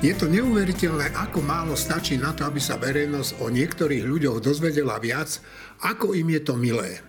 [0.00, 4.96] Je to neuveriteľné, ako málo stačí na to, aby sa verejnosť o niektorých ľuďoch dozvedela
[4.96, 5.44] viac,
[5.84, 7.04] ako im je to milé.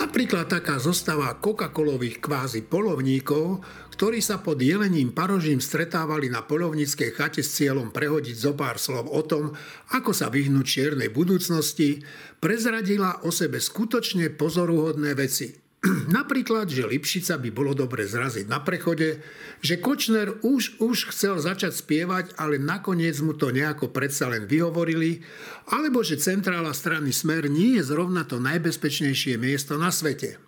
[0.00, 3.60] Napríklad taká zostava Coca-Colových kvázi polovníkov,
[3.92, 9.12] ktorí sa pod jelením parožím stretávali na polovníckej chate s cieľom prehodiť zo pár slov
[9.12, 9.52] o tom,
[9.92, 12.00] ako sa vyhnúť čiernej budúcnosti,
[12.40, 15.52] prezradila o sebe skutočne pozoruhodné veci–
[16.18, 19.22] Napríklad, že Lipšica by bolo dobre zraziť na prechode,
[19.62, 25.22] že Kočner už, už chcel začať spievať, ale nakoniec mu to nejako predsa len vyhovorili,
[25.70, 30.38] alebo že centrála strany Smer nie je zrovna to najbezpečnejšie miesto na svete.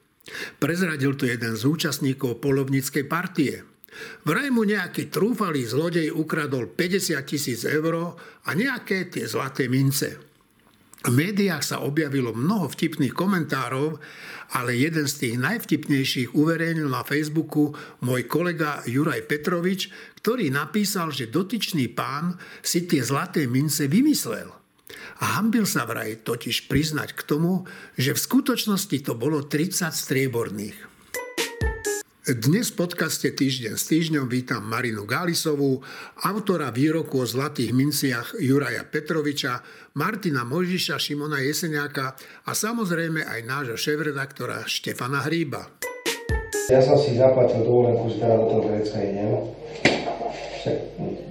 [0.61, 3.65] Prezradil to jeden z účastníkov polovníckej partie.
[4.29, 10.28] Vraj mu nejaký trúfalý zlodej ukradol 50 tisíc eur a nejaké tie zlaté mince.
[11.07, 14.03] V médiách sa objavilo mnoho vtipných komentárov,
[14.59, 17.71] ale jeden z tých najvtipnejších uverejnil na Facebooku
[18.03, 22.35] môj kolega Juraj Petrovič, ktorý napísal, že dotyčný pán
[22.67, 24.51] si tie zlaté mince vymyslel.
[25.23, 27.63] A hambil sa vraj totiž priznať k tomu,
[27.95, 30.88] že v skutočnosti to bolo 30 strieborných.
[32.29, 35.81] Dnes v podcaste Týždeň s týždňom vítam Marinu Gálisovú,
[36.29, 39.65] autora výroku o zlatých minciach Juraja Petroviča,
[39.97, 42.13] Martina Mojžiša, Šimona Jeseniaka
[42.45, 45.73] a samozrejme aj nášho šéf-redaktora Štefana Hríba.
[46.69, 49.33] Ja som si zaplatil dovolenku, že teda do toho Grécka idem.
[50.61, 50.77] Však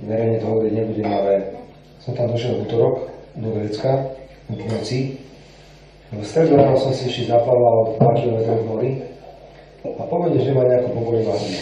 [0.02, 1.62] verejne to hovoriť nebudem, ale
[2.02, 2.95] som tam došiel v útorok
[3.38, 4.18] do Grécka,
[4.50, 5.22] v noci.
[6.09, 8.66] V stredu som si ešte zaplával 2 km v
[9.86, 11.59] a povede, že ma nejako pobolí vážne.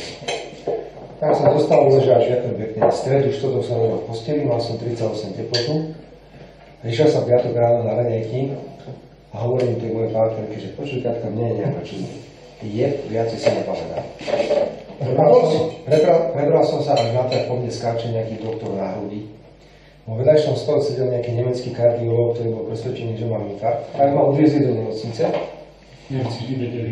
[1.19, 2.79] Tak som dostal že až ďakujem pekne.
[2.85, 5.75] V stredu, štvrtok som ležal v posteli, mal som 38 teplotu.
[6.85, 8.53] Išiel som piatok ráno na raňajky
[9.33, 12.11] a hovorím tej mojej partnerke, že počuj, Katka, mne je nejaká čudná.
[12.61, 14.05] Je, viacej sa nepamätám.
[15.85, 19.27] Prebral, prebral som sa až na to, po mne skáče nejaký doktor na hrudi.
[20.05, 23.89] Vo vedľajšom stole sedel nejaký nemecký kardiológ, ktorý bol presvedčený, že mám infarkt.
[23.97, 25.25] Tak ma odviezli do nemocnice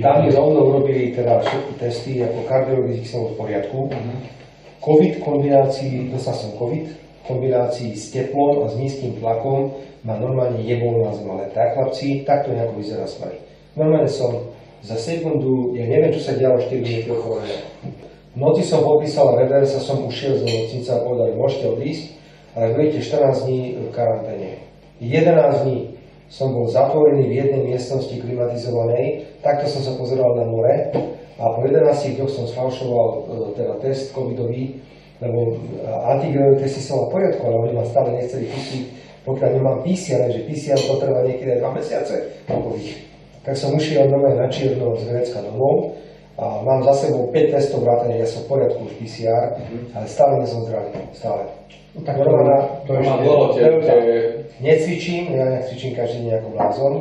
[0.02, 3.94] tam mi rovno urobili teda všetky testy, ako kardiologicky som v poriadku.
[3.94, 4.18] Uh-huh.
[4.82, 6.90] COVID kombinácii, dostal som COVID,
[7.30, 9.72] kombinácii s teplom a s nízkym tlakom
[10.04, 13.38] ma normálne jebol na zem, ale tak chlapci, takto nejako vyzerá smrť.
[13.80, 14.52] Normálne som
[14.84, 19.80] za sekundu, ja neviem, čo sa dialo 4 minúty okolo V noci som popísal reversa,
[19.80, 22.04] som ušiel z nemocnice a povedali, môžete odísť,
[22.58, 24.50] ale budete 14 dní v karanténe.
[25.00, 25.93] 11 dní
[26.30, 30.92] som bol zatvorený v jednej miestnosti klimatizovanej, takto som sa pozeral na more
[31.40, 33.18] a po 11 dňoch som sfalšoval e,
[33.58, 34.80] teda test covidový,
[35.20, 38.84] lebo e, antigenové testy som mal poriadku, ale oni ma stále nechceli pustiť,
[39.24, 42.16] pokiaľ nemám PCR, že PCR to trvá niekedy aj 2 mesiace,
[43.44, 46.00] tak som ušiel nové na čierno z Grécka domov
[46.38, 49.94] a mám za sebou 5 testov vrátane, ja som v poriadku už PCR, mm-hmm.
[49.94, 51.46] ale stále nie som zdravý, stále.
[51.94, 52.58] No, tak to, má,
[52.90, 53.96] to, to ešte, dlho, te, te...
[54.64, 56.94] Necvičím, ja necvičím každý deň ako blázon,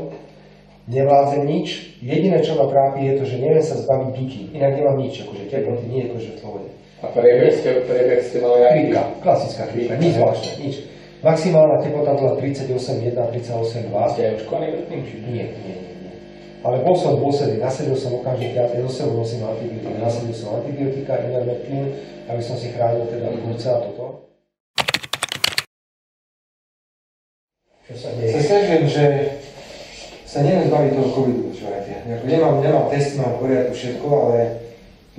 [0.92, 5.00] nevládzem nič, jediné čo ma trápi je to, že neviem sa zbaviť duty, inak nemám
[5.00, 6.69] nič, akože teploty nie akože v pohode.
[7.03, 8.72] A priebeh ste, priebeh ste mali aj...
[8.76, 10.75] Chrípka, klasická chrípka, nič zvláštne, nič.
[11.22, 14.12] Maximálna teplota bola 38,1, 38,2.
[14.12, 15.00] Ste očkovaní predtým,
[15.31, 15.76] nie, nie.
[16.62, 21.18] Ale bol som dôsledný, nasadil som okamžite, ja do sebou nosím antibiotika, nasadil som antibiotika,
[21.18, 21.90] ivermectin,
[22.30, 24.06] aby som si chránil teda plúca a toto.
[27.92, 28.40] čo sa deje.
[28.40, 29.04] Snažím, že
[30.24, 31.92] sa neviem zbaviť toho covidu, viete.
[32.24, 34.38] Nemám, nemám testy, mám poriadku všetko, ale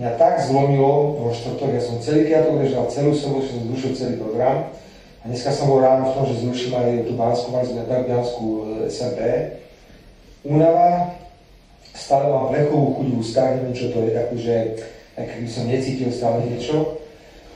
[0.02, 4.16] mňa tak zlomilo vo štvrtok, ja som celý piatok ležal, celú sobotu som zrušil celý
[4.18, 4.74] program
[5.22, 8.48] a dneska som bol ráno v tom, že zruším aj tú Bánsku, mali sme Darbianskú
[8.50, 9.20] e, SMP.
[10.44, 11.14] Únava,
[11.94, 14.56] stále mám plechovú chuť v ústach, neviem čo to je, akože,
[15.18, 17.00] ak by som necítil stále niečo.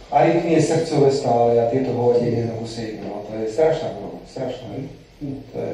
[0.08, 4.68] Arytmie srdcové stále a tieto hovadie jednoducho sedí, no to je strašná choroba, strašná.
[5.52, 5.74] To je...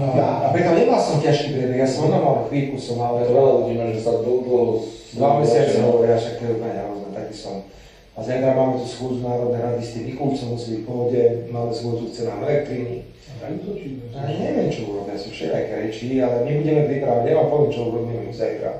[0.00, 3.20] No, a preto nemal som ťažký priebeh, ja som normálne chvíľku som mal...
[3.20, 4.80] Veľa ľudí má, že sa dlho...
[5.12, 7.68] Dva mesiace hovoria, však to je úplne hrozné, taký som.
[8.12, 11.72] A zajtra máme tu schôdzu Národnej rady s tým Mikulcom, musí byť v pohode, máme
[11.72, 13.08] schôdzu k cenám elektriny.
[13.42, 18.30] Ani neviem, čo urobia, sú všelijaké reči, ale my budeme pripravať, nemám poviem, čo urobíme
[18.30, 18.70] zajtra.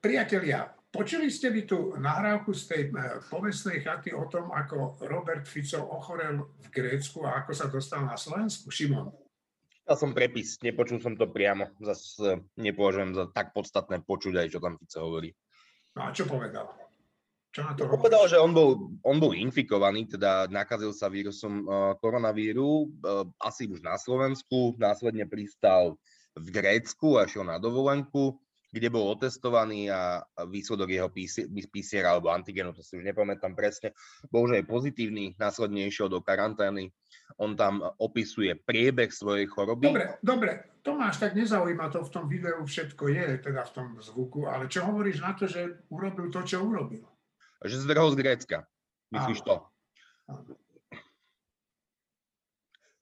[0.00, 5.46] Priatelia, Počuli ste by tú nahrávku z tej eh, povestnej chaty o tom, ako Robert
[5.46, 8.74] Fico ochorel v Grécku a ako sa dostal na Slovensku?
[8.74, 9.06] Šimon?
[9.86, 11.70] Ja som prepis, nepočul som to priamo.
[11.78, 15.30] Zase nepovažujem za tak podstatné počuť aj, čo tam Fico hovorí.
[15.94, 16.79] No a čo povedal?
[17.50, 17.98] Čo na to hovorí?
[18.06, 23.66] Povedal, že on bol, on bol infikovaný, teda nakazil sa vírusom uh, koronavíru, uh, asi
[23.66, 25.98] už na Slovensku, následne pristal
[26.38, 28.38] v Grécku a šiel na dovolenku
[28.70, 33.92] kde bol otestovaný a výsledok jeho PCR alebo antigenu, to si už nepamätám presne,
[34.30, 36.94] bol, že je pozitívny, následne išiel do karantény.
[37.38, 39.90] On tam opisuje priebeh svojej choroby.
[39.90, 40.52] Dobre, dobre,
[40.86, 44.86] Tomáš, tak nezaujíma to v tom videu, všetko je teda v tom zvuku, ale čo
[44.86, 47.09] hovoríš na to, že urobil to, čo urobil?
[47.60, 48.58] Že zdrhol z Grécka.
[49.12, 49.60] Myslíš to?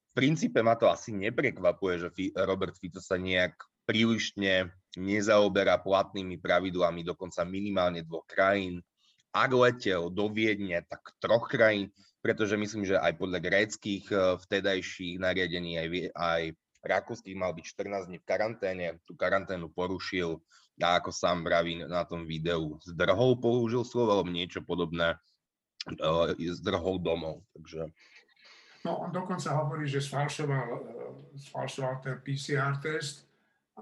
[0.08, 3.55] V princípe ma to asi neprekvapuje, že Robert Fico sa nejak
[3.87, 4.69] prílišne
[4.99, 8.82] nezaoberá platnými pravidlami dokonca minimálne dvoch krajín.
[9.31, 15.22] Ak letel do Viedne, tak troch krajín, pretože myslím, že aj podľa gréckých eh, vtedajších
[15.22, 15.88] nariadení aj,
[16.19, 16.43] aj
[16.82, 18.87] rakúskych mal byť 14 dní v karanténe.
[19.06, 20.43] Tú karanténu porušil
[20.78, 25.19] a ako sám vraví na tom videu, zdrhol použil slovo alebo niečo podobné,
[25.90, 27.42] eh, zdrhol domov.
[27.54, 27.90] Takže
[28.86, 30.78] No, on dokonca hovorí, že sfalšoval, eh,
[31.50, 33.26] sfalšoval ten PCR test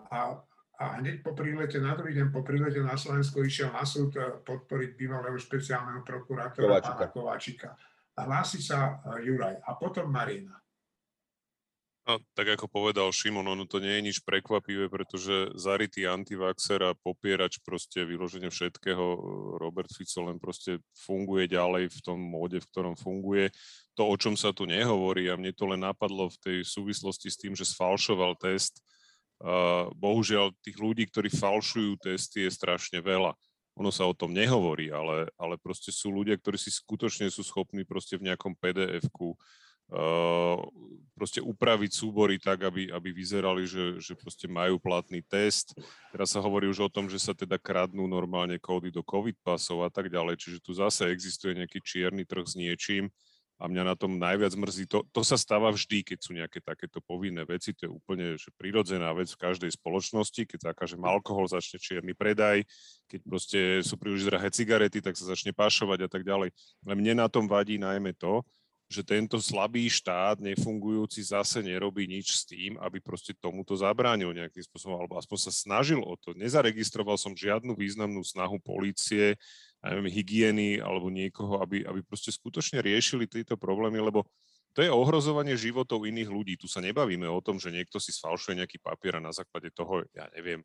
[0.08, 0.40] a,
[0.80, 4.40] a hneď po prílete, na druhý deň po prílete na Slovensko išiel na súd eh,
[4.40, 6.96] podporiť bývalého špeciálneho prokurátora Kováčika.
[6.96, 7.70] pána Kováčika.
[8.16, 10.56] Hlási sa Juraj a potom Marina.
[12.06, 16.94] No, tak ako povedal Šimon, ono to nie je nič prekvapivé, pretože zarytý antivaxer a
[16.94, 19.18] popierač proste vyloženie všetkého, eh,
[19.58, 23.50] Robert Fico len proste funguje ďalej v tom móde, v ktorom funguje.
[23.98, 27.40] To, o čom sa tu nehovorí, a mne to len napadlo v tej súvislosti s
[27.42, 28.78] tým, že sfalšoval test,
[29.36, 33.36] Uh, bohužiaľ, tých ľudí, ktorí falšujú testy, je strašne veľa.
[33.76, 37.84] Ono sa o tom nehovorí, ale, ale proste sú ľudia, ktorí si skutočne sú schopní
[37.84, 39.36] proste v nejakom uh,
[41.16, 45.72] proste upraviť súbory tak, aby, aby vyzerali, že, že proste majú platný test.
[46.10, 49.86] Teraz sa hovorí už o tom, že sa teda kradnú normálne kódy do COVID pasov
[49.86, 53.08] a tak ďalej, čiže tu zase existuje nejaký čierny trh s niečím,
[53.56, 57.00] a mňa na tom najviac mrzí, to, to sa stáva vždy, keď sú nejaké takéto
[57.00, 61.80] povinné veci, to je úplne že prirodzená vec v každej spoločnosti, keď zakážem alkohol, začne
[61.80, 62.68] čierny predaj,
[63.08, 66.52] keď proste sú príliš drahé cigarety, tak sa začne pašovať a tak ďalej.
[66.84, 68.44] Ale mne na tom vadí najmä to,
[68.86, 74.62] že tento slabý štát, nefungujúci, zase nerobí nič s tým, aby proste tomuto zabránil nejakým
[74.62, 76.38] spôsobom, alebo aspoň sa snažil o to.
[76.38, 79.34] Nezaregistroval som žiadnu významnú snahu polície,
[79.82, 84.22] neviem, hygieny alebo niekoho, aby, aby proste skutočne riešili tieto problémy, lebo
[84.70, 86.54] to je ohrozovanie životov iných ľudí.
[86.54, 90.06] Tu sa nebavíme o tom, že niekto si sfalšuje nejaký papier a na základe toho,
[90.14, 90.62] ja neviem,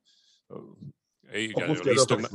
[1.34, 2.30] hej, ja neviem lístok, na,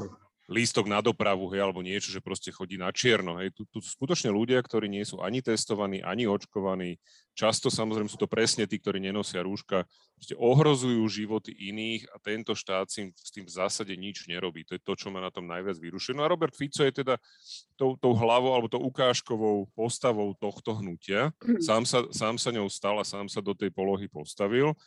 [0.46, 3.43] lístok na dopravu, hej, alebo niečo, že proste chodí na čierno.
[3.43, 3.50] Hej.
[3.50, 7.02] Tu, tu sú skutočne ľudia, ktorí nie sú ani testovaní, ani očkovaní.
[7.34, 9.82] Často samozrejme sú to presne tí, ktorí nenosia rúška,
[10.14, 14.62] proste ohrozujú životy iných a tento štát si s tým v zásade nič nerobí.
[14.70, 16.14] To je to, čo ma na tom najviac vyrušuje.
[16.14, 17.19] No a Robert Fico je teda
[17.75, 21.34] tou, tou hlavou alebo tou ukážkovou postavou tohto hnutia.
[21.58, 24.78] Sám sa, sám sa ňou stal a sám sa do tej polohy postavil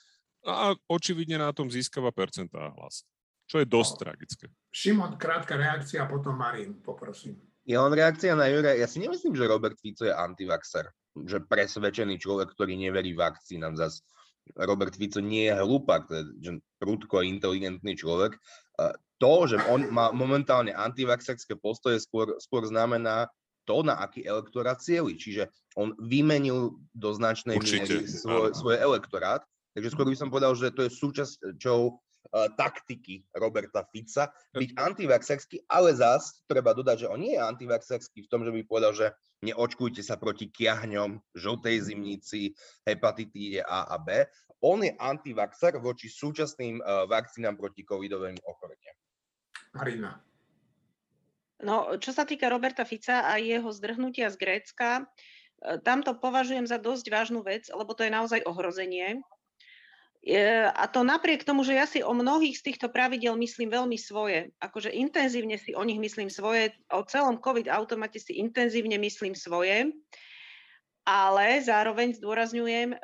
[0.47, 3.03] a očividne na tom získava percentá hlas
[3.49, 3.99] čo je dosť no.
[4.05, 4.45] tragické.
[4.69, 7.41] Šimon, krátka reakcia, potom Marín, poprosím.
[7.65, 8.77] Ja len reakcia na Jure.
[8.77, 10.89] Ja si nemyslím, že Robert Fico je antivaxer.
[11.17, 13.73] Že presvedčený človek, ktorý neverí vakcínam.
[13.73, 14.05] Zas
[14.57, 16.51] Robert Fico nie je je že
[16.81, 18.37] prudko inteligentný človek.
[19.19, 23.27] To, že on má momentálne antivaxerské postoje, skôr, skôr znamená
[23.67, 25.13] to, na aký elektorát cieli.
[25.19, 29.45] Čiže on vymenil do značnej miery svoj, svoj elektorát.
[29.77, 31.79] Takže skôr by som povedal, že to je súčasťou
[32.30, 38.30] taktiky Roberta Fica byť antivaxerský, ale zás treba dodať, že on nie je antivaxerský v
[38.30, 39.07] tom, že by povedal, že
[39.42, 42.54] neočkujte sa proti kiahňom, žltej zimnici,
[42.85, 44.30] hepatitíde A a B.
[44.59, 48.97] On je antivaxer voči súčasným uh, vakcínám proti covidovým ochoreniam.
[49.71, 50.19] Marina.
[51.59, 56.64] No, čo sa týka Roberta Fica a jeho zdrhnutia z Grécka, e, tam to považujem
[56.64, 59.19] za dosť vážnu vec, lebo to je naozaj ohrozenie
[60.76, 64.52] a to napriek tomu, že ja si o mnohých z týchto pravidel myslím veľmi svoje,
[64.59, 69.95] akože intenzívne si o nich myslím svoje, o celom COVID automate si intenzívne myslím svoje,
[71.07, 72.99] ale zároveň zdôrazňujem, eh,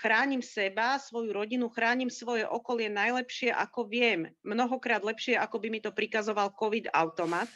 [0.00, 4.32] chránim seba, svoju rodinu, chránim svoje okolie najlepšie, ako viem.
[4.40, 7.52] Mnohokrát lepšie, ako by mi to prikazoval COVID automat.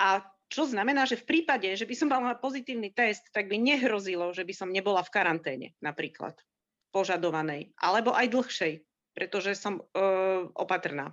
[0.00, 4.32] A čo znamená, že v prípade, že by som mala pozitívny test, tak by nehrozilo,
[4.32, 6.34] že by som nebola v karanténe napríklad
[6.96, 8.72] požadovanej, alebo aj dlhšej,
[9.12, 9.82] pretože som e,
[10.56, 11.12] opatrná.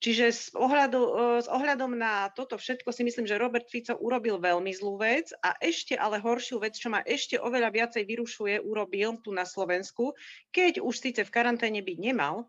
[0.00, 4.36] Čiže s, ohľadu, e, s ohľadom na toto všetko si myslím, že Robert Fico urobil
[4.36, 9.16] veľmi zlú vec a ešte ale horšiu vec, čo ma ešte oveľa viacej vyrušuje, urobil
[9.24, 10.12] tu na Slovensku,
[10.52, 12.44] keď už síce v karanténe byť nemal,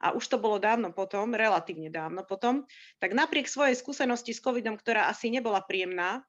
[0.00, 2.64] a už to bolo dávno potom, relatívne dávno potom,
[2.96, 6.24] tak napriek svojej skúsenosti s covidom, ktorá asi nebola príjemná,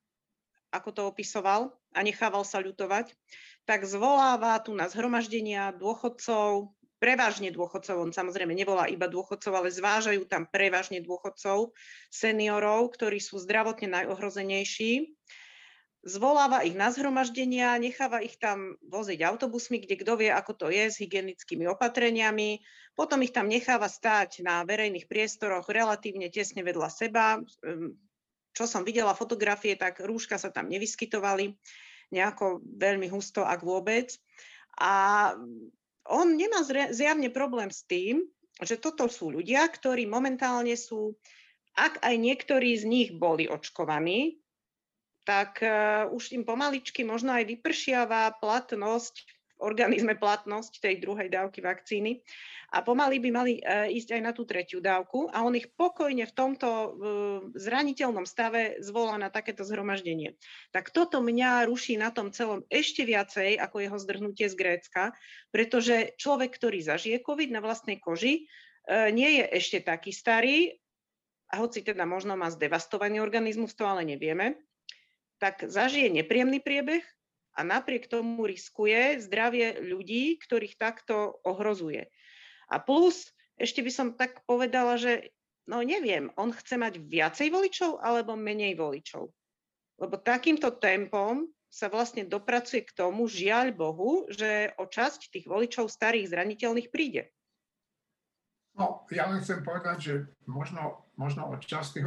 [0.72, 3.12] ako to opisoval a nechával sa ľutovať,
[3.68, 10.22] tak zvoláva tu na zhromaždenia dôchodcov, prevažne dôchodcov, on samozrejme nevolá iba dôchodcov, ale zvážajú
[10.30, 11.74] tam prevažne dôchodcov,
[12.14, 15.10] seniorov, ktorí sú zdravotne najohrozenejší.
[16.02, 20.90] Zvoláva ich na zhromaždenia, necháva ich tam voziť autobusmi, kde kto vie, ako to je,
[20.90, 22.62] s hygienickými opatreniami.
[22.98, 27.38] Potom ich tam necháva stáť na verejných priestoroch relatívne tesne vedľa seba.
[28.52, 31.56] Čo som videla fotografie, tak rúška sa tam nevyskytovali
[32.12, 34.12] nejako veľmi husto, ak vôbec.
[34.80, 35.32] A
[36.12, 38.28] on nemá zjavne problém s tým,
[38.60, 41.16] že toto sú ľudia, ktorí momentálne sú,
[41.74, 44.42] ak aj niektorí z nich boli očkovaní,
[45.24, 52.26] tak uh, už im pomaličky možno aj vypršiava platnosť, organizme platnosť tej druhej dávky vakcíny
[52.74, 56.26] a pomaly by mali uh, ísť aj na tú tretiu dávku a on ich pokojne
[56.26, 56.70] v tomto
[57.56, 60.36] zraniteľnom stave zvolá na takéto zhromaždenie.
[60.74, 65.04] Tak toto mňa ruší na tom celom ešte viacej ako jeho zdrhnutie z Grécka,
[65.54, 68.50] pretože človek, ktorý zažije COVID na vlastnej koži,
[68.90, 70.82] nie je ešte taký starý,
[71.52, 74.56] a hoci teda možno má zdevastovaný organizmus, to ale nevieme,
[75.38, 77.04] tak zažije nepríjemný priebeh
[77.56, 82.08] a napriek tomu riskuje zdravie ľudí, ktorých takto ohrozuje.
[82.72, 85.36] A plus, ešte by som tak povedala, že
[85.68, 89.30] no neviem, on chce mať viacej voličov alebo menej voličov.
[90.02, 95.88] Lebo takýmto tempom sa vlastne dopracuje k tomu, žiaľ Bohu, že o časť tých voličov
[95.88, 97.32] starých zraniteľných príde.
[98.76, 100.14] No, ja len chcem povedať, že
[100.48, 102.06] možno, možno o časť tých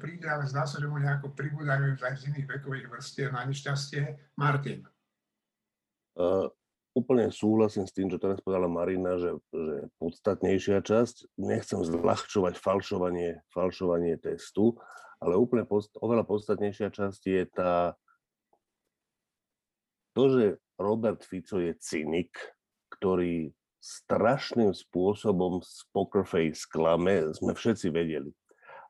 [0.00, 4.32] príde, ale zdá sa, že mu nejako pribúdajú aj z iných vekových vrstiev na nešťastie.
[4.40, 4.84] Martin.
[6.16, 6.48] Uh,
[6.96, 13.40] úplne súhlasím s tým, čo teraz povedala Marina, že, že podstatnejšia časť, nechcem zľahčovať falšovanie,
[13.52, 14.76] falšovanie testu,
[15.20, 17.96] ale úplne post, oveľa podstatnejšia časť je tá,
[20.12, 20.44] to, že
[20.76, 22.36] Robert Fico je cynik,
[22.92, 28.30] ktorý strašným spôsobom z poker face klame, sme všetci vedeli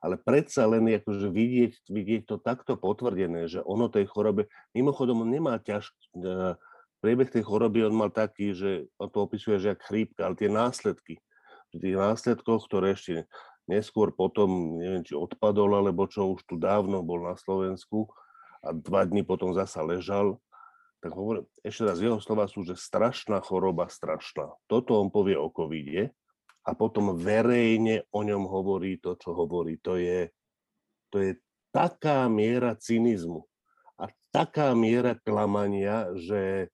[0.03, 5.31] ale predsa len akože vidieť, vidieť to takto potvrdené, že ono tej chorobe, mimochodom on
[5.31, 6.59] nemá ťažký, e,
[6.99, 10.51] priebeh tej choroby on mal taký, že on to opisuje, že jak chrípka, ale tie
[10.51, 11.23] následky,
[11.73, 13.31] v tých následkoch, ktoré ešte
[13.71, 18.11] neskôr potom, neviem, či odpadol, alebo čo už tu dávno bol na Slovensku
[18.61, 20.43] a dva dní potom zasa ležal,
[21.03, 24.55] tak hovorím, ešte raz, jeho slova sú, že strašná choroba, strašná.
[24.71, 26.15] Toto on povie o covide,
[26.63, 29.83] a potom verejne o ňom hovorí to, čo hovorí.
[29.83, 30.31] To je,
[31.11, 31.33] to je
[31.75, 33.43] taká miera cynizmu
[33.99, 36.71] a taká miera klamania, že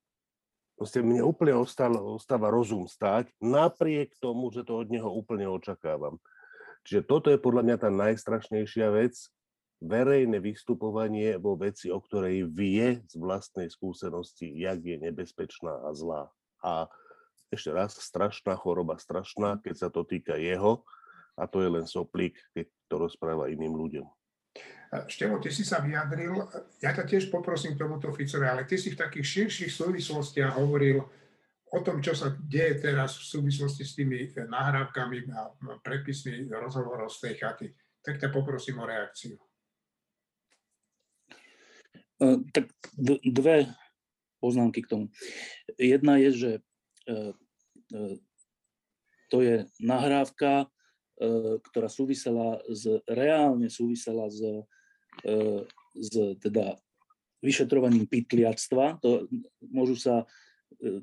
[0.77, 6.21] proste mne úplne ostal, ostáva rozum stáť, napriek tomu, že to od neho úplne očakávam.
[6.87, 9.19] Čiže toto je podľa mňa tá najstrašnejšia vec,
[9.79, 16.23] verejné vystupovanie vo veci, o ktorej vie z vlastnej skúsenosti, jak je nebezpečná a zlá.
[16.63, 16.91] A
[17.49, 20.85] ešte raz, strašná choroba, strašná, keď sa to týka jeho
[21.39, 24.07] a to je len soplík, keď to rozpráva iným ľuďom.
[24.89, 26.49] Števo, ty si sa vyjadril,
[26.81, 31.05] ja ťa tiež poprosím k tomuto Ficovi, ale ty si v takých širších súvislostiach hovoril
[31.69, 35.53] o tom, čo sa deje teraz v súvislosti s tými nahrávkami a
[35.85, 37.67] prepismi rozhovorov z tej chaty.
[38.01, 39.37] Tak ťa poprosím o reakciu.
[42.57, 42.73] Tak
[43.29, 43.69] dve
[44.41, 45.07] poznámky k tomu.
[45.77, 46.68] Jedna je, že E, e,
[49.29, 50.67] to je nahrávka, e,
[51.65, 54.41] ktorá súvisela z, reálne súvisela s,
[55.99, 56.79] s teda
[57.43, 59.03] vyšetrovaním pytliactva.
[59.03, 59.27] To
[59.67, 60.29] môžu sa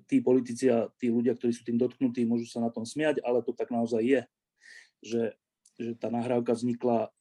[0.07, 3.43] tí politici a tí ľudia, ktorí sú tým dotknutí, môžu sa na tom smiať, ale
[3.43, 4.21] to tak naozaj je,
[5.03, 5.23] že,
[5.75, 7.11] že tá nahrávka vznikla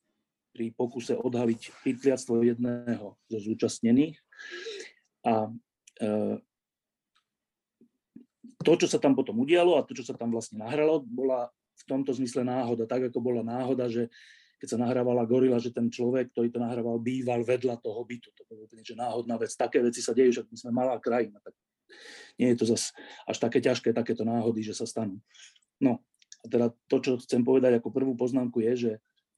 [0.54, 4.14] pri pokuse odhaliť pytliactvo jedného zo zúčastnených.
[5.26, 5.50] A
[8.64, 11.83] to, čo sa tam potom udialo a to, čo sa tam vlastne nahralo, bola v
[11.85, 12.88] tomto zmysle náhoda.
[12.88, 14.09] Tak ako bola náhoda, že
[14.59, 18.33] keď sa nahrávala gorila, že ten človek, ktorý to nahrával, býval vedľa toho bytu.
[18.33, 19.52] To bolo úplne že náhodná vec.
[19.52, 21.37] Také veci sa dejú, že my sme malá krajina.
[21.44, 21.52] Tak
[22.40, 22.97] nie je to zase
[23.28, 25.21] až také ťažké, takéto náhody, že sa stanú.
[25.83, 26.00] No,
[26.40, 28.92] a teda to, čo chcem povedať ako prvú poznámku je, že,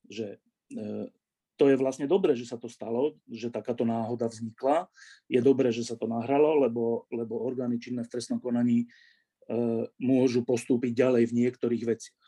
[0.06, 0.26] že
[0.70, 1.10] e,
[1.56, 4.86] to je vlastne dobré, že sa to stalo, že takáto náhoda vznikla.
[5.26, 8.84] Je dobré, že sa to nahralo, lebo, lebo orgány činné v trestnom konaní
[10.02, 12.26] môžu postúpiť ďalej v niektorých veciach.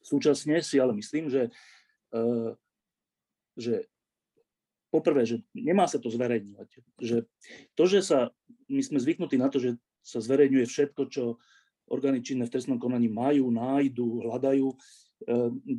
[0.00, 1.52] Súčasne si ale myslím, že,
[2.10, 2.20] e,
[3.54, 3.84] že
[4.88, 6.68] poprvé, že nemá sa to zverejňovať.
[6.98, 7.16] Že
[7.76, 8.18] to, že sa,
[8.66, 11.36] my sme zvyknutí na to, že sa zverejňuje všetko, čo
[11.90, 14.76] orgány činné v trestnom konaní majú, nájdu, hľadajú, e,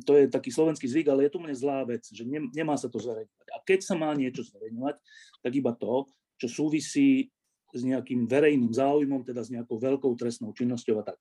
[0.06, 2.22] to je taký slovenský zvyk, ale je to mne zlá vec, že
[2.54, 3.48] nemá sa to zverejňovať.
[3.52, 4.96] A keď sa má niečo zverejňovať,
[5.42, 6.06] tak iba to,
[6.38, 7.26] čo súvisí
[7.72, 11.18] s nejakým verejným záujmom, teda s nejakou veľkou trestnou činnosťou a tak.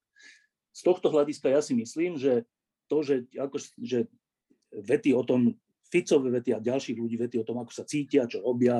[0.71, 2.47] z tohto hľadiska ja si myslím, že
[2.87, 4.07] to, že, ako, že
[4.71, 5.55] vety o tom,
[5.91, 8.79] Ficové vety a ďalších ľudí vety o tom, ako sa cítia, čo robia,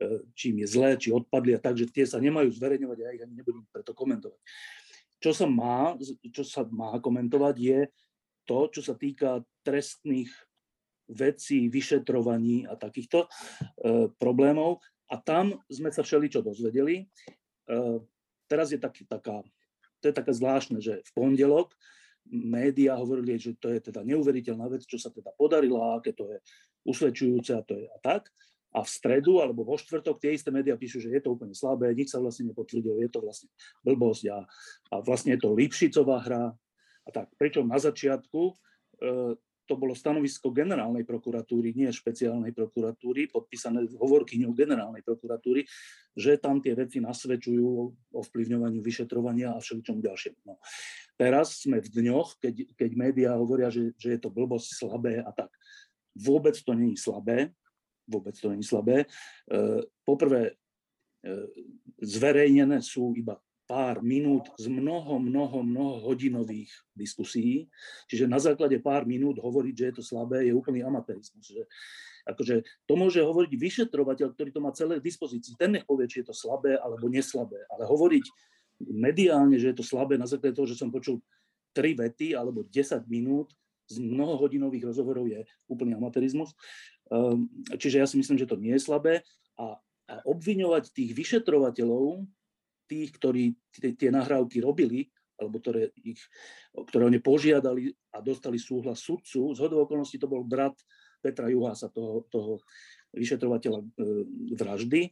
[0.00, 3.12] e, čím je zlé, či odpadli a tak, že tie sa nemajú zverejňovať a ja
[3.12, 4.40] ich ani nebudem preto komentovať.
[5.20, 5.92] Čo sa má,
[6.32, 7.80] čo sa má komentovať je
[8.48, 10.32] to, čo sa týka trestných
[11.12, 13.28] vecí, vyšetrovaní a takýchto e,
[14.16, 14.80] problémov.
[15.06, 17.04] A tam sme sa všeličo dozvedeli.
[17.04, 17.04] E,
[18.50, 19.42] teraz je taký, taká,
[20.02, 21.74] to je také zvláštne, že v pondelok
[22.26, 26.38] médiá hovorili, že to je teda neuveriteľná vec, čo sa teda podarilo, aké to je
[26.86, 28.30] usvedčujúce a to je a tak.
[28.76, 31.94] A v stredu alebo vo štvrtok tie isté médiá píšu, že je to úplne slabé,
[31.96, 33.48] nič sa vlastne nepotvrdilo, je to vlastne
[33.86, 34.38] blbosť a,
[34.92, 36.52] a vlastne je to Lipšicová hra
[37.06, 37.30] a tak.
[37.40, 38.54] Pričom na začiatku e,
[39.66, 45.66] to bolo stanovisko generálnej prokuratúry, nie špeciálnej prokuratúry, podpísané hovorkyňou generálnej prokuratúry,
[46.14, 47.66] že tam tie veci nasvedčujú
[48.14, 50.40] o vplyvňovaniu vyšetrovania a všeličom ďalšiemu.
[50.46, 50.62] No.
[51.18, 55.30] Teraz sme v dňoch, keď, keď médiá hovoria, že, že je to blbosť slabé a
[55.34, 55.50] tak.
[56.16, 57.52] Vôbec to je slabé.
[58.06, 59.04] Vôbec to je slabé.
[59.04, 59.06] E,
[60.06, 60.54] poprvé,
[61.20, 61.32] e,
[62.00, 67.66] zverejnené sú iba pár minút z mnoho, mnoho, mnoho hodinových diskusí.
[68.06, 71.50] Čiže na základe pár minút hovoriť, že je to slabé, je úplný amatérizmus.
[71.50, 71.66] Že,
[72.30, 75.58] akože to môže hovoriť vyšetrovateľ, ktorý to má celé k dispozícii.
[75.58, 77.58] Ten nech povie, či je to slabé alebo neslabé.
[77.74, 78.24] Ale hovoriť
[78.86, 81.18] mediálne, že je to slabé na základe toho, že som počul
[81.74, 83.52] tri vety alebo 10 minút
[83.86, 86.54] z mnohohodinových rozhovorov je úplný amatérizmus.
[87.10, 87.46] Ehm,
[87.78, 89.22] čiže ja si myslím, že to nie je slabé.
[89.54, 89.78] A,
[90.10, 92.26] a obviňovať tých vyšetrovateľov,
[92.86, 96.20] tých, ktorí tie nahrávky robili, alebo ktoré, ich,
[96.72, 99.52] ktoré oni požiadali a dostali súhlas sudcu.
[99.52, 100.74] Z hodou okolností to bol brat
[101.20, 102.64] Petra Juhása, toho, toho
[103.12, 103.86] vyšetrovateľa e,
[104.56, 105.00] vraždy.
[105.04, 105.10] E,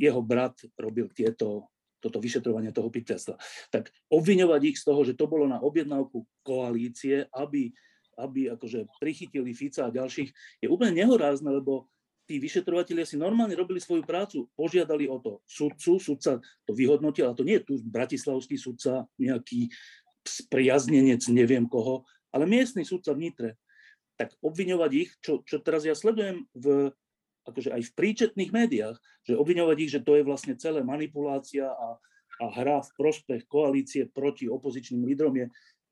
[0.00, 1.68] jeho brat robil tieto,
[2.00, 3.36] toto vyšetrovanie toho pitterstva.
[3.68, 7.68] Tak obviňovať ich z toho, že to bolo na objednávku koalície, aby,
[8.16, 10.32] aby akože prichytili Fica a ďalších,
[10.64, 11.92] je úplne nehorázne, lebo
[12.26, 17.38] tí vyšetrovateľia si normálne robili svoju prácu, požiadali o to sudcu, sudca to vyhodnotil, ale
[17.38, 19.68] to nie je tu bratislavský sudca, nejaký
[20.22, 23.50] spriaznenec, neviem koho, ale miestny sudca v Nitre.
[24.14, 26.94] Tak obviňovať ich, čo, čo teraz ja sledujem v,
[27.48, 31.98] akože aj v príčetných médiách, že obviňovať ich, že to je vlastne celé manipulácia a,
[32.38, 35.46] a hra v prospech koalície proti opozičným lídrom je,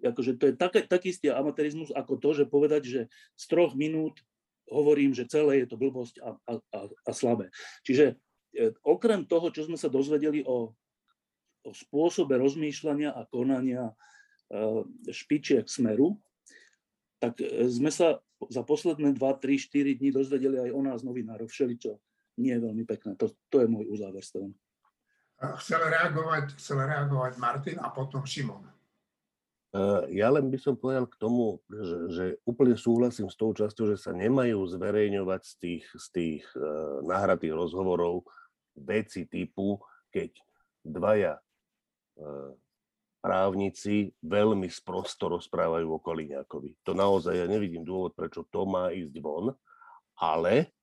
[0.07, 3.01] akože to je tak, taký istý amatérizmus ako to, že povedať, že
[3.35, 4.23] z troch minút
[4.71, 7.51] hovorím, že celé je to blbosť a, a, a, a slabé.
[7.83, 8.17] Čiže
[8.55, 10.73] e, okrem toho, čo sme sa dozvedeli o,
[11.67, 13.95] o spôsobe rozmýšľania a konania e,
[15.11, 16.17] špičiek smeru,
[17.19, 21.51] tak e, sme sa za posledné 2, 3, 4 dní dozvedeli aj o nás novinárov
[21.51, 22.01] všeličo
[22.41, 23.13] nie je veľmi pekné.
[23.21, 24.49] To, to je môj uzáver z toho.
[25.61, 28.65] Chcel reagovať, chcel reagovať Martin a potom Šimon.
[29.71, 33.95] Eh, ja len by som povedal k tomu, že, že úplne súhlasím s tou časťou,
[33.95, 38.27] že sa nemajú zverejňovať z tých, z tých uh, nahratých rozhovorov
[38.75, 39.79] veci typu,
[40.11, 40.35] keď
[40.83, 42.51] dvaja uh,
[43.23, 46.83] právnici veľmi sprosto rozprávajú o Koliňákovi.
[46.83, 49.55] To naozaj ja nevidím dôvod, prečo to má ísť von,
[50.19, 50.75] ale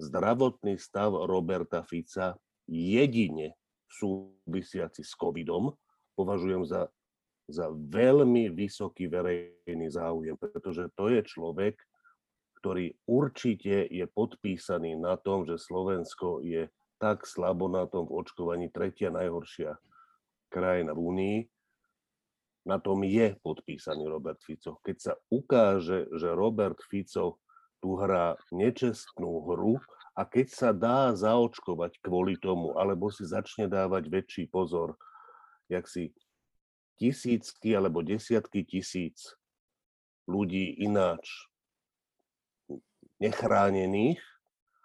[0.00, 2.32] zdravotný stav Roberta Fica
[2.64, 3.60] jedine
[3.92, 5.76] súvisiaci s covidom
[6.16, 6.88] považujem za
[7.50, 11.74] za veľmi vysoký verejný záujem, pretože to je človek,
[12.62, 16.70] ktorý určite je podpísaný na tom, že Slovensko je
[17.02, 19.74] tak slabo na tom v očkovaní, tretia najhoršia
[20.46, 21.38] krajina v Únii.
[22.62, 24.78] Na tom je podpísaný Robert Fico.
[24.86, 27.42] Keď sa ukáže, že Robert Fico
[27.82, 29.82] tu hrá nečestnú hru
[30.14, 34.94] a keď sa dá zaočkovať kvôli tomu, alebo si začne dávať väčší pozor,
[35.66, 36.14] jak si
[36.96, 39.36] tisícky alebo desiatky tisíc
[40.26, 41.50] ľudí ináč
[43.18, 44.22] nechránených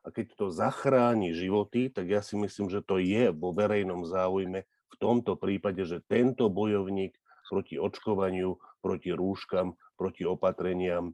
[0.05, 4.63] a keď to zachráni životy, tak ja si myslím, že to je vo verejnom záujme
[4.63, 7.17] v tomto prípade, že tento bojovník
[7.47, 11.11] proti očkovaniu, proti rúškam, proti opatreniam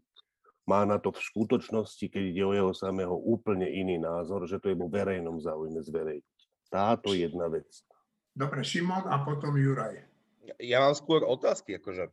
[0.63, 4.71] má na to v skutočnosti, keď ide o jeho samého úplne iný názor, že to
[4.71, 6.39] je vo verejnom záujme zverejniť.
[6.71, 7.67] Táto jedna vec.
[8.33, 10.12] Dobre, Šimon a potom Juraj
[10.59, 12.11] ja mám skôr otázky, akože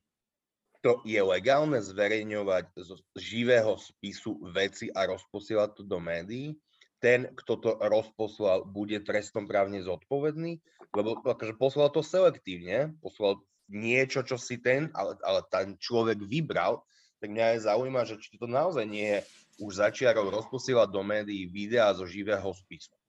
[0.80, 2.90] to je legálne zverejňovať z
[3.20, 6.56] živého spisu veci a rozposielať to do médií?
[7.00, 10.60] Ten, kto to rozposlal, bude trestom právne zodpovedný?
[10.92, 16.84] Lebo akože poslal to selektívne, poslal niečo, čo si ten, ale, ale ten človek vybral,
[17.20, 19.20] tak mňa je zaujíma, že či to naozaj nie je
[19.60, 22.99] už začiarov rozposielať do médií videá zo živého spisu.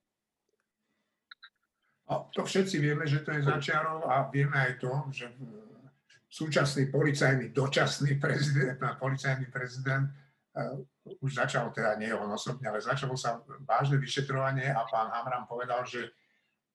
[2.12, 5.32] A to všetci vieme, že to je začiarov a vieme aj to, že
[6.28, 10.76] súčasný policajný, dočasný prezident, policajný prezident uh,
[11.24, 15.88] už začal, teda nie on osobne, ale začalo sa vážne vyšetrovanie a pán Hamran povedal,
[15.88, 16.12] že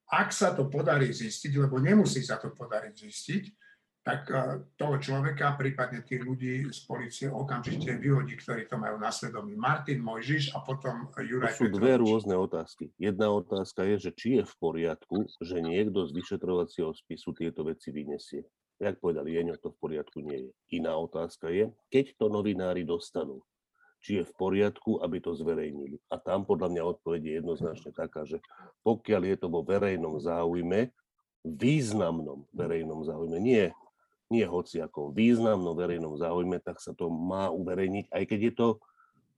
[0.08, 3.44] ak sa to podarí zistiť, lebo nemusí sa to podariť zistiť,
[4.06, 9.10] tak uh, toho človeka, prípadne tých ľudí z policie okamžite vyhodí, ktorí to majú na
[9.10, 9.58] svedomí.
[9.58, 12.94] Martin Mojžiš a potom Juraj To sú dve rôzne otázky.
[13.02, 17.90] Jedna otázka je, že či je v poriadku, že niekto z vyšetrovacieho spisu tieto veci
[17.90, 20.50] vyniesie jak povedal Jeňo, to v poriadku nie je.
[20.76, 23.40] Iná otázka je, keď to novinári dostanú,
[24.04, 25.96] či je v poriadku, aby to zverejnili.
[26.12, 28.38] A tam podľa mňa odpoveď je jednoznačne taká, že
[28.84, 30.92] pokiaľ je to vo verejnom záujme,
[31.46, 33.72] významnom verejnom záujme, nie,
[34.32, 38.68] nie hociakom, významnom verejnom záujme, tak sa to má uverejniť, aj keď je to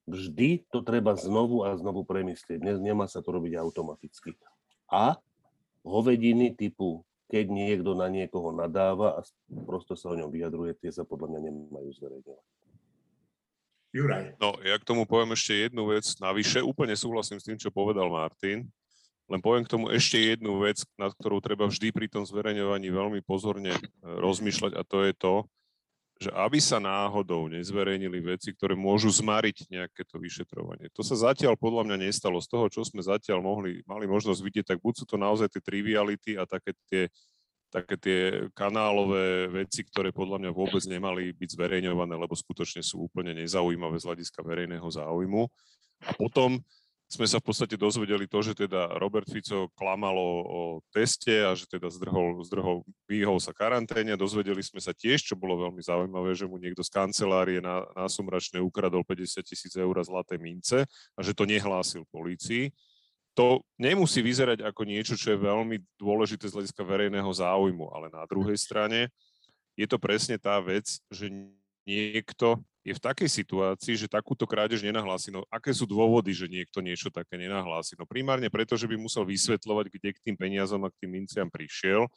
[0.09, 2.59] vždy, to treba znovu a znovu premyslieť.
[2.61, 4.33] Dnes nemá sa to robiť automaticky.
[4.89, 5.21] A
[5.85, 9.23] hovediny typu keď niekto na niekoho nadáva a
[9.69, 12.47] prosto sa o ňom vyjadruje, tie sa podľa mňa nemajú zverejňovať.
[13.89, 14.25] Juraj.
[14.41, 16.61] No, ja k tomu poviem ešte jednu vec navyše.
[16.65, 18.69] Úplne súhlasím s tým, čo povedal Martin.
[19.29, 23.21] Len poviem k tomu ešte jednu vec, nad ktorou treba vždy pri tom zverejňovaní veľmi
[23.21, 25.35] pozorne e, rozmýšľať a to je to,
[26.19, 30.91] že aby sa náhodou nezverejnili veci, ktoré môžu zmariť nejaké to vyšetrovanie.
[30.99, 32.43] To sa zatiaľ podľa mňa nestalo.
[32.43, 35.63] Z toho, čo sme zatiaľ mohli, mali možnosť vidieť, tak buď sú to naozaj tie
[35.63, 37.07] triviality a také tie,
[37.71, 43.31] také tie kanálové veci, ktoré podľa mňa vôbec nemali byť zverejňované, lebo skutočne sú úplne
[43.39, 45.47] nezaujímavé z hľadiska verejného záujmu.
[46.03, 46.59] A potom
[47.09, 50.29] sme sa v podstate dozvedeli to, že teda Robert Fico klamal o,
[50.93, 54.13] teste a že teda zdrhol, zdrhol, vyhol sa karanténe.
[54.13, 58.13] Dozvedeli sme sa tiež, čo bolo veľmi zaujímavé, že mu niekto z kancelárie na, na
[58.13, 60.85] Sumračne ukradol 50 tisíc eur zlaté mince
[61.17, 62.69] a že to nehlásil polícii.
[63.33, 68.29] To nemusí vyzerať ako niečo, čo je veľmi dôležité z hľadiska verejného záujmu, ale na
[68.29, 69.09] druhej strane
[69.81, 71.33] je to presne tá vec, že
[71.89, 75.35] niekto je v takej situácii, že takúto krádež nenahlási.
[75.35, 77.99] No aké sú dôvody, že niekto niečo také nenahlási?
[77.99, 81.51] No primárne preto, že by musel vysvetľovať, kde k tým peniazom a k tým minciam
[81.51, 82.09] prišiel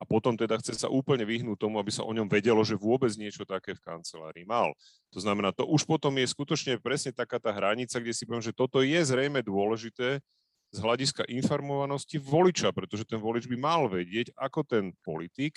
[0.00, 3.12] a potom teda chce sa úplne vyhnúť tomu, aby sa o ňom vedelo, že vôbec
[3.20, 4.72] niečo také v kancelárii mal.
[5.12, 8.56] To znamená, to už potom je skutočne presne taká tá hranica, kde si poviem, že
[8.56, 10.24] toto je zrejme dôležité
[10.70, 15.52] z hľadiska informovanosti voliča, pretože ten volič by mal vedieť, ako ten politik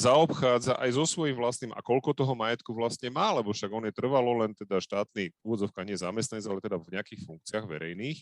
[0.00, 3.92] zaobchádza aj so svojím vlastným a koľko toho majetku vlastne má, lebo však on je
[3.92, 8.18] trvalo len teda štátny úvodzovka nie zamestnanec, ale teda v nejakých funkciách verejných,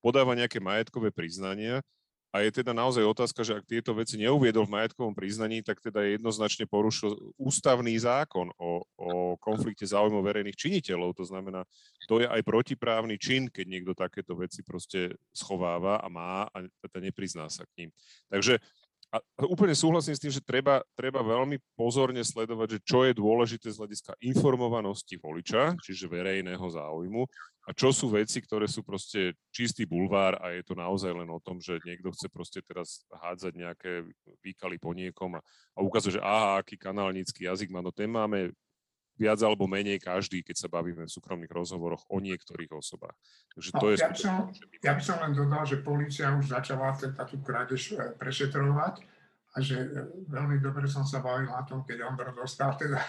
[0.00, 1.84] podáva nejaké majetkové priznania
[2.28, 6.04] a je teda naozaj otázka, že ak tieto veci neuviedol v majetkovom priznaní, tak teda
[6.04, 9.10] jednoznačne porušil ústavný zákon o, o
[9.40, 11.16] konflikte záujmov verejných činiteľov.
[11.16, 11.64] To znamená,
[12.04, 17.08] to je aj protiprávny čin, keď niekto takéto veci proste schováva a má a teda
[17.08, 17.90] neprizná sa k ním.
[18.28, 18.60] Takže
[19.08, 19.16] a
[19.48, 23.80] úplne súhlasím s tým, že treba, treba veľmi pozorne sledovať, že čo je dôležité z
[23.80, 27.24] hľadiska informovanosti voliča, čiže verejného záujmu,
[27.68, 31.40] a čo sú veci, ktoré sú proste čistý bulvár a je to naozaj len o
[31.40, 33.92] tom, že niekto chce proste teraz hádzať nejaké
[34.40, 35.40] výkaly po niekom a,
[35.76, 38.52] a ukazuje, že aha, aký kanálnický jazyk má, no ten máme
[39.18, 43.18] viac alebo menej každý, keď sa bavíme v súkromných rozhovoroch o niektorých osobách.
[43.52, 44.36] Takže to no, je ja, by som,
[44.78, 46.94] ja by som len dodal, že policia už začala
[47.26, 49.02] tú krádež e, prešetrovať
[49.52, 49.88] a že e,
[50.30, 53.02] veľmi dobre som sa bavil na tom, keď Ondro dostal teda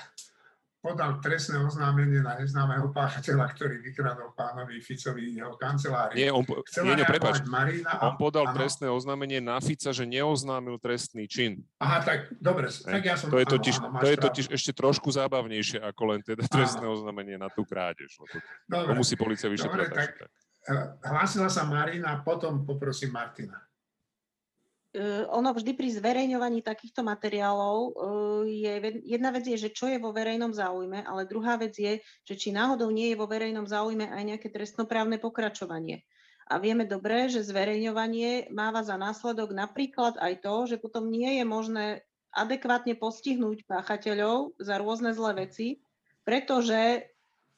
[0.80, 6.24] podal trestné oznámenie na neznámeho páchateľa, ktorý vykradol pánovi Ficovi jeho kancelárii.
[6.24, 8.56] Nie, on, nie, nie, prepáč, Marina on podal áno.
[8.56, 11.60] trestné oznámenie na Fica, že neoznámil trestný čin.
[11.84, 13.28] Aha, tak dobre, tak ja som...
[13.28, 16.96] To je totiž, áno, to je totiž ešte trošku zábavnejšie, ako len teda trestné áno.
[16.96, 18.15] oznámenie na tú krádež.
[18.63, 19.92] Dobre, to musí policia vyšetrovať.
[19.92, 20.32] Dobre, tak, tak.
[21.04, 23.68] Hlásila sa Marina, potom poprosím Martina.
[25.38, 27.93] Ono vždy pri zverejňovaní takýchto materiálov
[28.49, 28.73] je,
[29.06, 32.49] jedna vec je, že čo je vo verejnom záujme, ale druhá vec je, že či
[32.49, 36.02] náhodou nie je vo verejnom záujme aj nejaké trestnoprávne pokračovanie.
[36.49, 41.45] A vieme dobre, že zverejňovanie máva za následok napríklad aj to, že potom nie je
[41.45, 41.86] možné
[42.34, 45.86] adekvátne postihnúť páchateľov za rôzne zlé veci,
[46.25, 47.06] pretože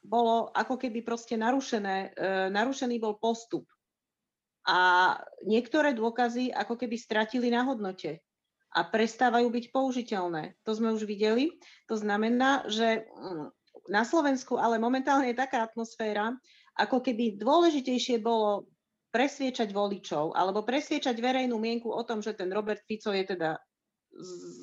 [0.04, 3.64] bolo ako keby proste narušené, e, narušený bol postup
[4.68, 4.80] a
[5.42, 8.22] niektoré dôkazy ako keby stratili na hodnote
[8.72, 10.56] a prestávajú byť použiteľné.
[10.64, 11.60] To sme už videli.
[11.92, 13.52] To znamená, že mm,
[13.90, 16.38] na Slovensku ale momentálne je taká atmosféra,
[16.80, 18.70] ako keby dôležitejšie bolo
[19.12, 23.60] presviečať voličov alebo presviečať verejnú mienku o tom, že ten Robert Fico je teda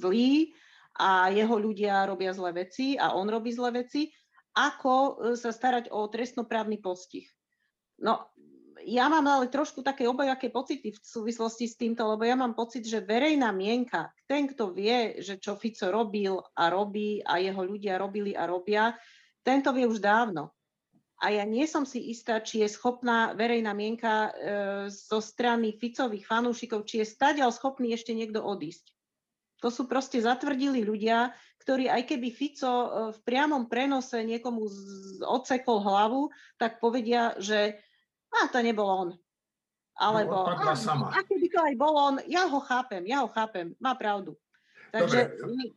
[0.01, 0.57] zlý
[0.97, 4.09] a jeho ľudia robia zlé veci a on robí zlé veci,
[4.57, 7.29] ako e, sa starať o trestnoprávny postih.
[8.03, 8.31] No,
[8.87, 12.87] ja mám ale trošku také obojaké pocity v súvislosti s týmto, lebo ja mám pocit,
[12.87, 17.99] že verejná mienka ten, kto vie, že čo Fico robil a robí a jeho ľudia
[17.99, 18.95] robili a robia,
[19.43, 20.53] ten to vie už dávno.
[21.19, 26.23] A ja nie som si istá, či je schopná verejná mienka e, zo strany Ficových
[26.23, 28.95] fanúšikov, či je stadiaľ schopný ešte niekto odísť.
[29.59, 34.71] To sú proste zatvrdili ľudia, ktorí aj keby Fico e, v priamom prenose niekomu
[35.27, 37.83] odsekol hlavu, tak povedia, že
[38.33, 39.11] a to nebol on.
[39.99, 41.11] Alebo, no, a, sama.
[41.11, 44.39] a keby to aj bol on, ja ho chápem, ja ho chápem, má pravdu.
[44.95, 45.75] Takže Dobre.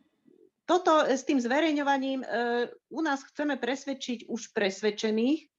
[0.62, 2.26] toto s tým zverejňovaním e,
[2.70, 5.50] u nás chceme presvedčiť už presvedčených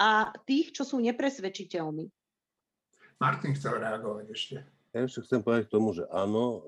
[0.00, 2.08] a tých, čo sú nepresvedčiteľní.
[3.20, 4.56] Martin chcel reagovať ešte.
[4.96, 6.64] Ja ešte chcem povedať k tomu, že áno,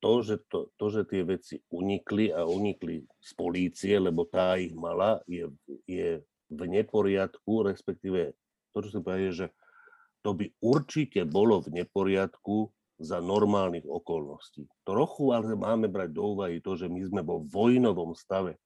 [0.00, 4.76] to, že, to, to, že tie veci unikli a unikli z polície, lebo tá ich
[4.76, 5.48] mala, je,
[5.88, 6.20] je
[6.52, 8.36] v neporiadku, respektíve
[8.74, 9.46] to, čo som povedal, že
[10.26, 14.66] to by určite bolo v neporiadku za normálnych okolností.
[14.86, 18.58] Trochu ale máme brať do úvahy to, že my sme vo vojnovom stave.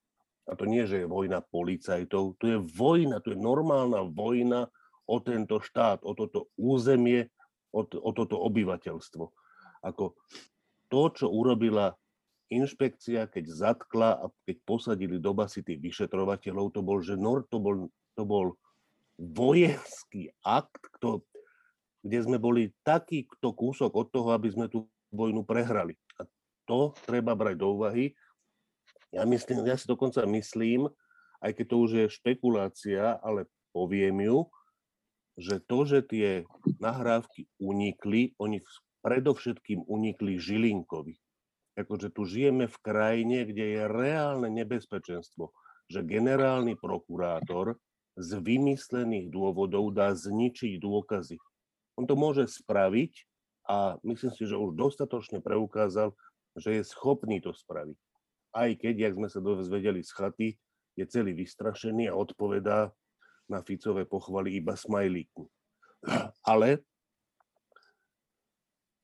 [0.49, 4.73] A to nie, že je vojna policajtov, to je vojna, to je normálna vojna
[5.05, 7.29] o tento štát, o toto územie,
[7.73, 9.25] o, o toto obyvateľstvo.
[9.85, 10.17] Ako
[10.89, 11.93] to, čo urobila
[12.49, 17.61] inšpekcia, keď zatkla a keď posadili do basy tých vyšetrovateľov, to bol, že nor, to
[17.61, 18.57] bol, to bol
[19.19, 21.27] vojenský akt, kto,
[22.07, 25.99] kde sme boli takýto kúsok od toho, aby sme tú vojnu prehrali.
[26.23, 26.25] A
[26.65, 28.15] to treba brať do úvahy.
[29.11, 30.87] Ja, myslím, ja si dokonca myslím,
[31.43, 34.39] aj keď to už je špekulácia, ale poviem ju,
[35.39, 36.29] že to, že tie
[36.83, 38.63] nahrávky unikli, oni
[39.07, 41.15] predovšetkým unikli Žilinkovi.
[41.79, 45.55] Akože tu žijeme v krajine, kde je reálne nebezpečenstvo,
[45.87, 47.79] že generálny prokurátor
[48.19, 51.39] z vymyslených dôvodov dá zničiť dôkazy.
[51.95, 53.13] On to môže spraviť
[53.71, 56.11] a myslím si, že už dostatočne preukázal,
[56.59, 57.99] že je schopný to spraviť.
[58.59, 60.49] Aj keď, jak sme sa dozvedeli z chaty,
[60.99, 62.91] je celý vystrašený a odpovedá
[63.47, 65.47] na Ficové pochvaly iba smajlíku.
[66.43, 66.83] Ale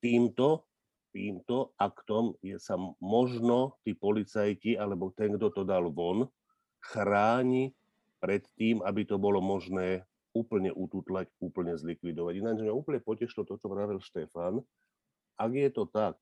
[0.02, 0.66] týmto,
[1.14, 6.26] týmto aktom je sa možno tí policajti alebo ten, kto to dal von,
[6.82, 7.70] chráni
[8.24, 12.40] pred tým, aby to bolo možné úplne ututlať, úplne zlikvidovať.
[12.40, 14.64] Ináč mňa úplne potešilo to, čo vravel Štefan.
[15.36, 16.16] Ak je to tak,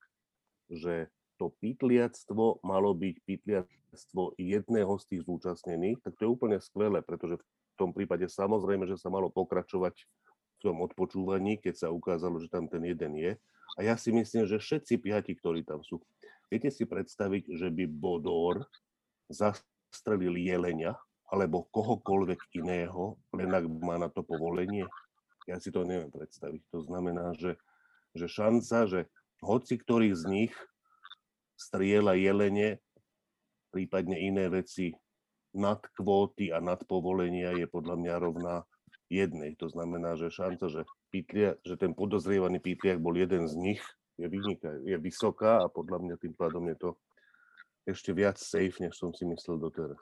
[0.66, 1.06] že
[1.38, 7.38] to pytliactvo malo byť pytliactvo jedného z tých zúčastnených, tak to je úplne skvelé, pretože
[7.38, 12.50] v tom prípade samozrejme, že sa malo pokračovať v tom odpočúvaní, keď sa ukázalo, že
[12.50, 13.32] tam ten jeden je.
[13.78, 16.02] A ja si myslím, že všetci piati, ktorí tam sú,
[16.50, 18.66] viete si predstaviť, že by Bodor
[19.32, 20.98] zastrelil jelenia
[21.32, 24.84] alebo kohokoľvek iného, len ak má na to povolenie?
[25.48, 26.60] Ja si to neviem predstaviť.
[26.76, 27.56] To znamená, že,
[28.12, 29.00] že šanca, že
[29.40, 30.54] hoci ktorý z nich
[31.56, 32.78] striela jelene,
[33.72, 34.92] prípadne iné veci
[35.56, 38.56] nad kvóty a nad povolenia je podľa mňa rovná
[39.08, 39.56] jednej.
[39.60, 43.82] To znamená, že šanca, že pýtlia, že ten podozrievaný pýtliak bol jeden z nich,
[44.20, 46.90] je, vynika, je vysoká a podľa mňa tým pádom je to
[47.88, 50.00] ešte viac safe, než som si myslel doteraz.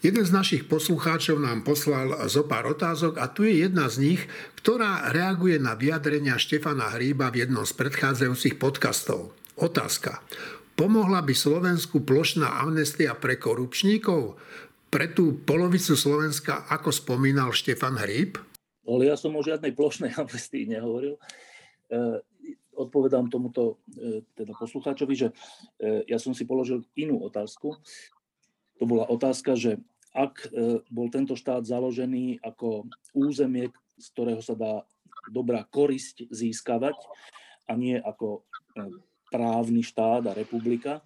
[0.00, 4.20] Jeden z našich poslucháčov nám poslal zo pár otázok a tu je jedna z nich,
[4.56, 9.36] ktorá reaguje na vyjadrenia Štefana Hríba v jednom z predchádzajúcich podcastov.
[9.60, 10.24] Otázka.
[10.72, 14.40] Pomohla by Slovensku plošná amnestia pre korupčníkov?
[14.88, 18.40] Pre tú polovicu Slovenska, ako spomínal Štefan Hríb?
[18.88, 21.20] Ale ja som o žiadnej plošnej amnestii nehovoril.
[21.92, 22.24] E,
[22.72, 25.28] odpovedám tomuto e, teda poslucháčovi, že
[25.76, 27.76] e, ja som si položil inú otázku.
[28.80, 29.76] To bola otázka, že
[30.10, 30.50] ak
[30.90, 34.82] bol tento štát založený ako územie, z ktorého sa dá
[35.30, 36.98] dobrá korisť získavať
[37.70, 38.42] a nie ako
[39.30, 41.04] právny štát a republika.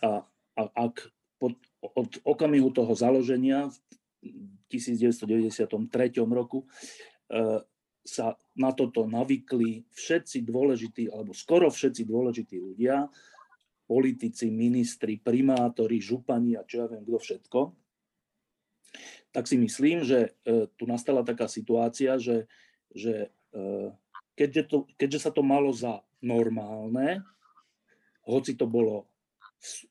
[0.00, 0.24] A,
[0.56, 3.68] a ak pod, od okamihu toho založenia
[4.24, 5.68] v 1993
[6.24, 6.64] roku
[7.28, 7.60] E,
[8.08, 13.04] sa na toto navykli všetci dôležití, alebo skoro všetci dôležití ľudia,
[13.88, 17.60] politici, ministri, primátori, župani a čo ja viem, kto všetko,
[19.32, 22.44] tak si myslím, že e, tu nastala taká situácia, že,
[22.92, 23.92] že e,
[24.36, 27.24] keďže, to, keďže sa to malo za normálne,
[28.28, 29.08] hoci to bolo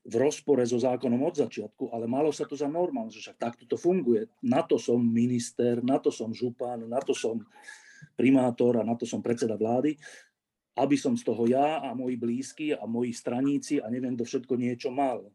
[0.07, 3.63] v rozpore so zákonom od začiatku, ale malo sa to za normálne, že však takto
[3.67, 4.31] to funguje.
[4.47, 7.43] Na to som minister, na to som župan, na to som
[8.15, 9.99] primátor a na to som predseda vlády,
[10.77, 14.53] aby som z toho ja a moji blízky a moji straníci a neviem kto všetko
[14.55, 15.25] niečo mal.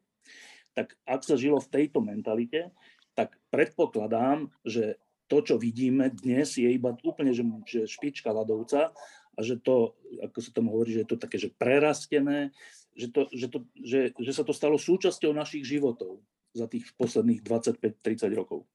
[0.73, 2.71] Tak ak sa žilo v tejto mentalite,
[3.13, 4.97] tak predpokladám, že
[5.29, 8.93] to, čo vidíme dnes, je iba úplne že, že špička ľadovca
[9.33, 12.53] a že to, ako sa tomu hovorí, že je to také, že prerastené,
[12.93, 16.21] že, to, že, to, že, že sa to stalo súčasťou našich životov
[16.53, 18.69] za tých posledných 25-30 rokov.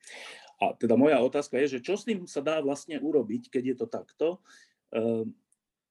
[0.58, 3.76] A teda moja otázka je, že čo s tým sa dá vlastne urobiť, keď je
[3.78, 4.28] to takto,
[4.90, 5.38] ehm,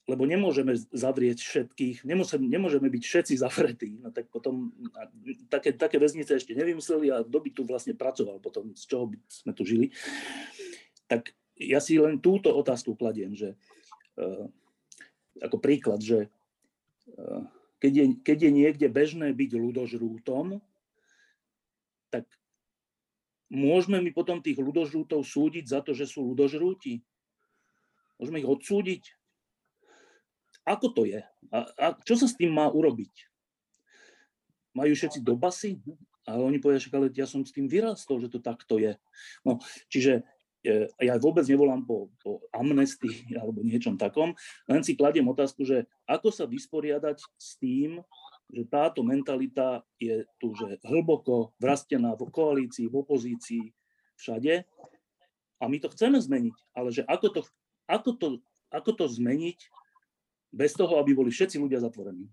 [0.06, 4.70] lebo nemôžeme zavrieť všetkých, nemôžeme, nemôžeme byť všetci zavretí, no tak potom
[5.50, 9.18] také, také väznice ešte nevymysleli a kto by tu vlastne pracoval potom, z čoho by
[9.26, 9.90] sme tu žili.
[11.10, 13.58] Tak ja si len túto otázku kladiem, že
[14.22, 14.46] uh,
[15.42, 16.30] ako príklad, že
[17.18, 17.42] uh,
[17.82, 20.62] keď, je, keď je niekde bežné byť ľudožrútom,
[22.14, 22.30] tak
[23.50, 27.02] môžeme my potom tých ľudožrútov súdiť za to, že sú ľudožrúti?
[28.22, 29.15] Môžeme ich odsúdiť?
[30.66, 31.22] Ako to je?
[31.55, 33.14] A, a čo sa s tým má urobiť?
[34.74, 35.79] Majú všetci do basy?
[36.26, 38.98] A oni povedia, že ale ja som s tým vyrastol, že to takto je.
[39.46, 40.26] No, čiže
[40.66, 44.35] e, ja vôbec nevolám po, po amnestii alebo niečom takom,
[44.66, 48.02] len si kladiem otázku, že ako sa vysporiadať s tým,
[48.50, 53.64] že táto mentalita je tu že hlboko vrastená v koalícii, v opozícii,
[54.18, 54.66] všade.
[55.57, 57.40] A my to chceme zmeniť, ale že ako to,
[57.87, 58.29] ako to,
[58.70, 59.59] ako to zmeniť,
[60.52, 62.26] bez toho, aby boli všetci ľudia zatvorení?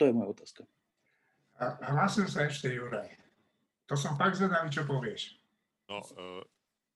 [0.00, 0.62] To je moja otázka.
[1.62, 3.12] A hlásil sa ešte Juraj.
[3.86, 5.38] To som fakt zvedavý, čo povieš.
[5.86, 6.42] No, uh,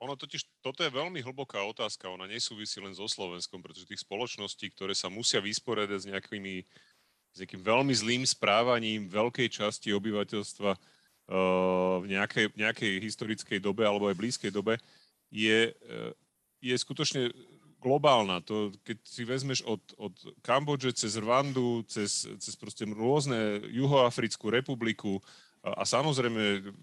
[0.03, 4.73] ono totiž, toto je veľmi hlboká otázka, ona nesúvisí len so Slovenskom, pretože tých spoločností,
[4.75, 6.55] ktoré sa musia vysporiadať s nejakými
[7.37, 10.79] s nejakým veľmi zlým správaním veľkej časti obyvateľstva uh,
[12.01, 14.81] v nejakej, nejakej historickej dobe alebo aj blízkej dobe,
[15.29, 16.17] je, uh,
[16.65, 17.29] je skutočne
[17.87, 18.43] globálna.
[18.51, 25.23] To, keď si vezmeš od, od Kambodže cez Rwandu, cez, cez proste rôzne Juhoafrickú republiku
[25.63, 26.75] a, a samozrejme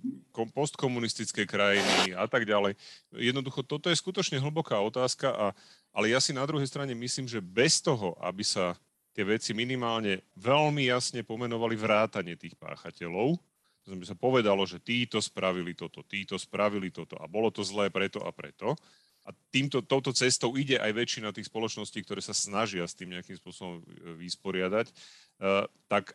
[0.56, 2.80] postkomunistické krajiny a tak ďalej.
[3.12, 5.46] Jednoducho, toto je skutočne hlboká otázka, a,
[5.92, 8.80] ale ja si na druhej strane myslím, že bez toho, aby sa
[9.12, 13.38] tie veci minimálne veľmi jasne pomenovali vrátanie tých páchateľov,
[13.84, 17.92] to znamená, sa povedalo, že títo spravili toto, títo spravili toto a bolo to zlé
[17.92, 18.80] preto a preto,
[19.24, 23.40] a týmto, touto cestou ide aj väčšina tých spoločností, ktoré sa snažia s tým nejakým
[23.40, 23.84] spôsobom e,
[24.20, 26.12] vysporiadať, uh, tak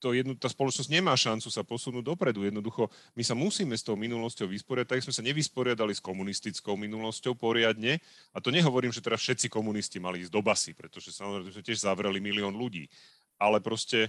[0.00, 2.48] to jedno, tá spoločnosť nemá šancu sa posunúť dopredu.
[2.48, 7.36] Jednoducho, my sa musíme s tou minulosťou vysporiadať, tak sme sa nevysporiadali s komunistickou minulosťou
[7.36, 8.00] poriadne.
[8.32, 11.84] A to nehovorím, že teraz všetci komunisti mali ísť do basy, pretože samozrejme sme tiež
[11.84, 12.88] zavreli milión ľudí.
[13.36, 14.08] Ale proste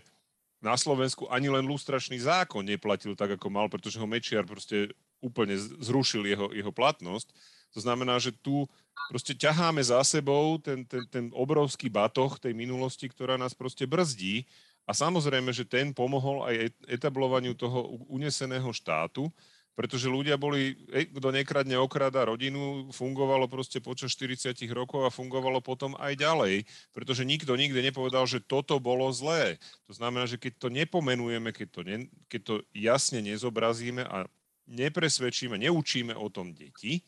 [0.64, 5.60] na Slovensku ani len lustračný zákon neplatil tak, ako mal, pretože ho Mečiar proste úplne
[5.60, 7.36] zrušil jeho, jeho platnosť.
[7.72, 8.68] To znamená, že tu
[9.12, 14.48] proste ťaháme za sebou ten, ten, ten obrovský batoh tej minulosti, ktorá nás proste brzdí.
[14.90, 19.30] A samozrejme, že ten pomohol aj etablovaniu toho uneseného štátu,
[19.72, 20.76] pretože ľudia boli,
[21.16, 27.24] kto nekradne okrada rodinu, fungovalo proste počas 40 rokov a fungovalo potom aj ďalej, pretože
[27.24, 29.56] nikto nikde nepovedal, že toto bolo zlé.
[29.88, 34.28] To znamená, že keď to nepomenujeme, keď to, ne, keď to jasne nezobrazíme a
[34.68, 37.00] nepresvedčíme, neučíme o tom deti,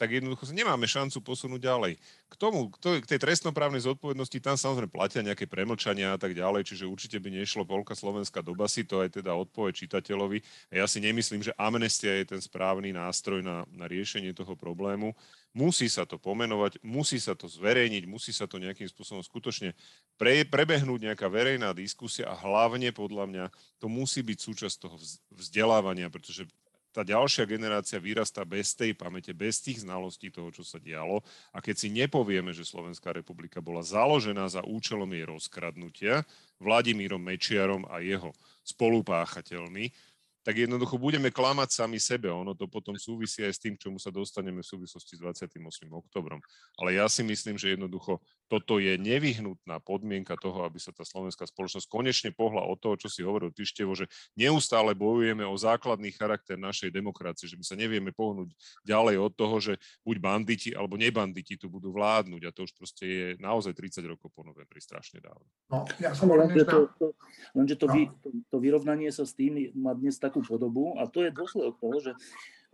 [0.00, 2.00] tak jednoducho nemáme šancu posunúť ďalej.
[2.00, 6.88] K tomu, k tej trestnoprávnej zodpovednosti, tam samozrejme platia nejaké premlčania a tak ďalej, čiže
[6.88, 10.40] určite by nešlo polka Slovenska do basy, to aj teda odpoveď čitateľovi.
[10.72, 15.12] Ja si nemyslím, že amnestia je ten správny nástroj na, na riešenie toho problému.
[15.52, 19.76] Musí sa to pomenovať, musí sa to zverejniť, musí sa to nejakým spôsobom skutočne
[20.16, 23.44] pre, prebehnúť nejaká verejná diskusia a hlavne podľa mňa
[23.82, 24.96] to musí byť súčasť toho
[25.34, 26.46] vzdelávania, pretože
[26.90, 31.22] tá ďalšia generácia vyrastá bez tej pamäte, bez tých znalostí toho, čo sa dialo.
[31.54, 36.26] A keď si nepovieme, že Slovenská republika bola založená za účelom jej rozkradnutia
[36.58, 38.34] Vladimírom Mečiarom a jeho
[38.66, 39.94] spolupáchateľmi,
[40.40, 42.32] tak jednoducho budeme klamať sami sebe.
[42.32, 45.60] Ono to potom súvisí aj s tým, čomu sa dostaneme v súvislosti s 28.
[45.92, 46.40] oktobrom.
[46.80, 51.46] Ale ja si myslím, že jednoducho toto je nevyhnutná podmienka toho, aby sa tá slovenská
[51.46, 56.58] spoločnosť konečne pohla od toho, čo si hovoril Tyštevo, že neustále bojujeme o základný charakter
[56.58, 58.50] našej demokracie, že my sa nevieme pohnúť
[58.82, 59.72] ďalej od toho, že
[60.02, 64.34] buď banditi alebo nebanditi tu budú vládnuť a to už proste je naozaj 30 rokov
[64.34, 65.46] po novembri strašne dávno.
[65.70, 67.06] No, ja som len lenže, to, to,
[67.54, 67.92] lenže to, no.
[67.94, 71.74] vy, to, to vyrovnanie sa s tým má dnes takú podobu a to je dôsledok
[71.82, 72.12] toho, že,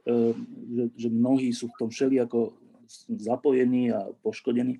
[0.04, 0.36] eh,
[0.76, 2.52] že, že mnohí sú v tom ako
[3.16, 4.78] zapojení a poškodení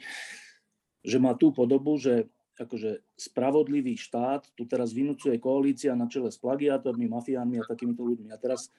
[1.07, 2.27] že má tú podobu, že
[2.59, 8.35] akože spravodlivý štát tu teraz vynúcuje koalícia na čele s plagiátormi, mafiánmi a takýmito ľuďmi.
[8.35, 8.75] A teraz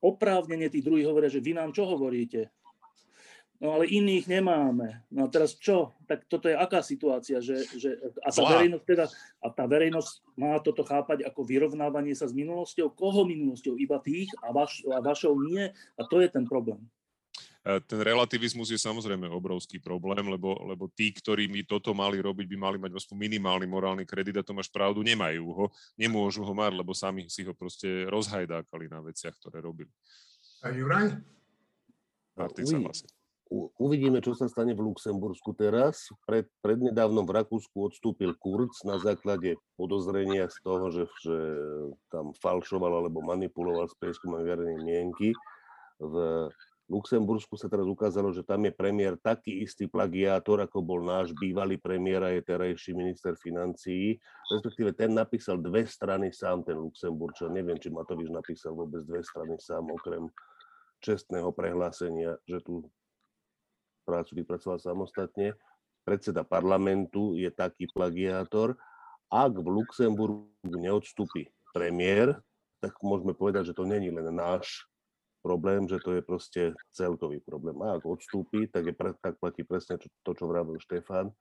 [0.00, 2.48] oprávnene tí druhí hovoria, že vy nám čo hovoríte?
[3.56, 5.00] No ale iných nemáme.
[5.08, 5.96] No a teraz čo?
[6.04, 7.40] Tak toto je aká situácia?
[7.40, 7.90] Že, že,
[8.20, 9.04] a, tá verejnosť teda,
[9.40, 12.92] a tá verejnosť má toto chápať ako vyrovnávanie sa s minulosťou?
[12.92, 13.80] Koho minulosťou?
[13.80, 15.72] Iba tých a, vaš, a vašou nie?
[15.96, 16.84] A to je ten problém.
[17.88, 22.56] ten relativizmus je samozrejme obrovský problém, lebo, lebo tí, ktorí by toto mali robiť, by
[22.60, 26.76] mali mať aspoň minimálny morálny kredit a to máš pravdu, nemajú ho, nemôžu ho mať,
[26.76, 29.88] lebo sami si ho proste rozhajdákali na veciach, ktoré robili.
[30.60, 31.16] A Juraj?
[32.36, 33.08] Martin sa hlasí.
[33.78, 36.10] Uvidíme, čo sa stane v Luxembursku teraz.
[36.26, 41.38] Pred, prednedávnom v Rakúsku odstúpil Kurz na základe podozrenia z toho, že, že
[42.10, 45.30] tam falšoval alebo manipuloval s prieskumom verejnej mienky.
[46.02, 46.14] V
[46.90, 51.78] Luxembursku sa teraz ukázalo, že tam je premiér taký istý plagiátor, ako bol náš bývalý
[51.78, 54.18] premiér a je terajší minister financií.
[54.50, 57.54] Respektíve ten napísal dve strany sám, ten Luxemburčan.
[57.54, 60.30] Neviem, či Matovič napísal vôbec dve strany sám, okrem
[60.98, 62.86] čestného prehlásenia, že tu
[64.06, 65.58] prácu vypracoval samostatne.
[66.06, 68.78] Predseda parlamentu je taký plagiátor.
[69.26, 70.46] Ak v Luxemburgu
[70.78, 72.38] neodstúpi premiér,
[72.78, 74.86] tak môžeme povedať, že to není len náš
[75.42, 76.62] problém, že to je proste
[76.94, 77.74] celkový problém.
[77.82, 81.34] A ak odstúpi, tak, je, tak platí presne to, čo vravil Štefan,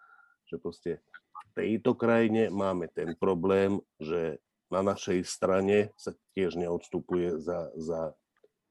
[0.50, 0.92] že proste
[1.34, 8.14] v tejto krajine máme ten problém, že na našej strane sa tiež neodstupuje za, za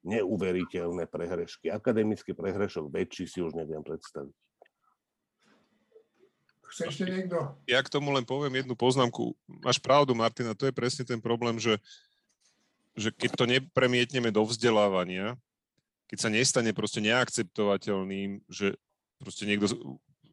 [0.04, 1.72] neuveriteľné prehrešky.
[1.72, 4.36] Akademický prehrešok väčší si už neviem predstaviť.
[6.74, 7.54] Chce ešte niekto?
[7.70, 9.32] Ja k tomu len poviem jednu poznámku.
[9.62, 11.78] Máš pravdu, Martina, to je presne ten problém, že,
[12.98, 15.38] že keď to nepremietneme do vzdelávania,
[16.10, 18.74] keď sa nestane proste neakceptovateľným, že
[19.22, 19.70] proste niekto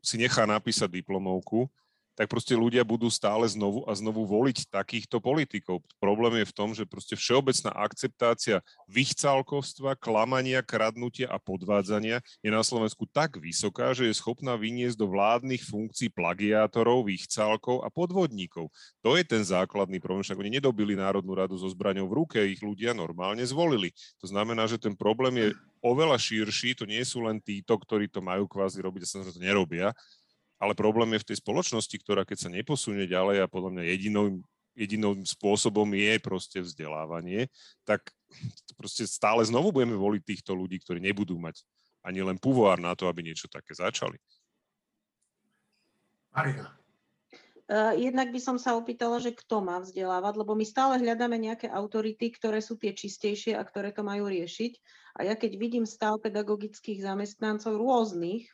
[0.01, 1.69] si nechá napísať diplomovku,
[2.15, 5.81] tak proste ľudia budú stále znovu a znovu voliť takýchto politikov.
[5.97, 8.59] Problém je v tom, že proste všeobecná akceptácia
[8.91, 15.07] vychcálkovstva, klamania, kradnutia a podvádzania je na Slovensku tak vysoká, že je schopná vyniesť do
[15.09, 18.67] vládnych funkcií plagiátorov, vychcálkov a podvodníkov.
[19.01, 22.61] To je ten základný problém, však oni nedobili Národnú radu so zbraňou v ruke, ich
[22.61, 23.95] ľudia normálne zvolili.
[24.19, 25.47] To znamená, že ten problém je
[25.81, 29.41] oveľa širší, to nie sú len títo, ktorí to majú kvázi robiť a sa to
[29.41, 29.89] nerobia,
[30.61, 34.25] ale problém je v tej spoločnosti, ktorá keď sa neposunie ďalej a podľa mňa jedinou,
[34.77, 37.49] jedinou spôsobom je proste vzdelávanie,
[37.81, 38.13] tak
[38.77, 41.65] proste stále znovu budeme voliť týchto ľudí, ktorí nebudú mať
[42.05, 44.21] ani len puvoár na to, aby niečo také začali.
[46.29, 46.77] Marina.
[47.65, 51.67] E, jednak by som sa opýtala, že kto má vzdelávať, lebo my stále hľadáme nejaké
[51.73, 54.77] autority, ktoré sú tie čistejšie a ktoré to majú riešiť.
[55.17, 58.47] A ja keď vidím stav pedagogických zamestnancov rôznych,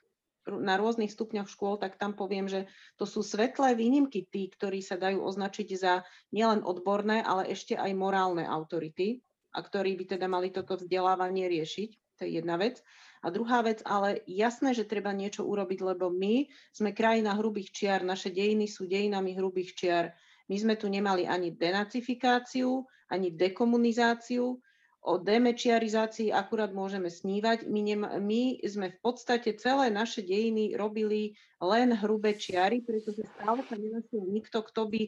[0.48, 4.96] na rôznych stupňoch škôl, tak tam poviem, že to sú svetlé výnimky tí, ktorí sa
[4.96, 9.20] dajú označiť za nielen odborné, ale ešte aj morálne autority
[9.52, 11.90] a ktorí by teda mali toto vzdelávanie riešiť.
[12.18, 12.82] To je jedna vec.
[13.22, 18.02] A druhá vec, ale jasné, že treba niečo urobiť, lebo my sme krajina hrubých čiar,
[18.06, 20.14] naše dejiny sú dejinami hrubých čiar.
[20.48, 24.62] My sme tu nemali ani denacifikáciu, ani dekomunizáciu,
[25.08, 27.64] o demečiarizácii akurát môžeme snívať.
[27.72, 33.64] My, nem, my sme v podstate celé naše dejiny robili len hrubé čiary, pretože stále
[33.64, 35.08] sa nenašiel nikto, kto by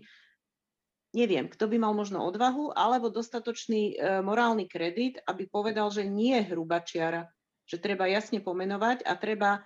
[1.14, 6.38] neviem, kto by mal možno odvahu alebo dostatočný e, morálny kredit, aby povedal, že nie
[6.38, 7.26] je hrubá čiara,
[7.66, 9.62] že treba jasne pomenovať a treba, e,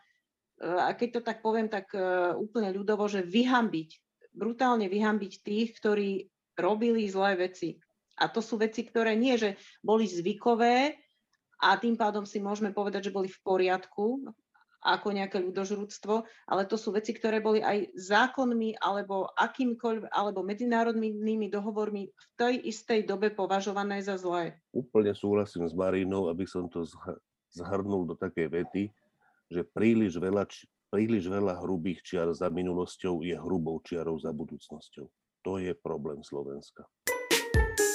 [0.63, 1.99] a keď to tak poviem tak e,
[2.39, 3.89] úplne ľudovo, že vyhambiť,
[4.31, 7.82] brutálne vyhambiť tých, ktorí robili zlé veci.
[8.23, 10.95] A to sú veci, ktoré nie, že boli zvykové
[11.59, 14.31] a tým pádom si môžeme povedať, že boli v poriadku,
[14.83, 21.47] ako nejaké ľudožrúctvo, ale to sú veci, ktoré boli aj zákonmi alebo akýmkoľvek, alebo medzinárodnými
[21.47, 24.59] dohovormi v tej istej dobe považované za zlé.
[24.75, 26.83] Úplne súhlasím s Marínou, aby som to
[27.55, 28.83] zhrnul do takej vety,
[29.47, 30.43] že príliš veľa,
[30.91, 35.07] príliš veľa hrubých čiar za minulosťou je hrubou čiarou za budúcnosťou.
[35.47, 36.83] To je problém Slovenska.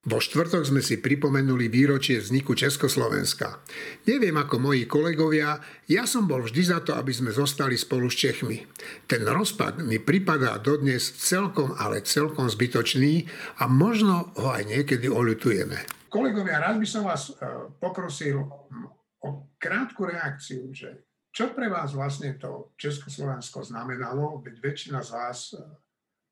[0.08, 3.60] Vo štvrtok sme si pripomenuli výročie vzniku Československa.
[4.08, 8.16] Neviem ako moji kolegovia, ja som bol vždy za to, aby sme zostali spolu s
[8.16, 8.64] Čechmi.
[9.04, 13.28] Ten rozpad mi pripadá dodnes celkom, ale celkom zbytočný
[13.60, 16.08] a možno ho aj niekedy oľutujeme.
[16.08, 17.32] Kolegovia, rád by som vás e,
[17.76, 18.40] poprosil
[19.20, 19.28] o
[19.60, 21.04] krátku reakciu, že
[21.36, 25.60] čo pre vás vlastne to Československo znamenalo, veď väčšina z vás e,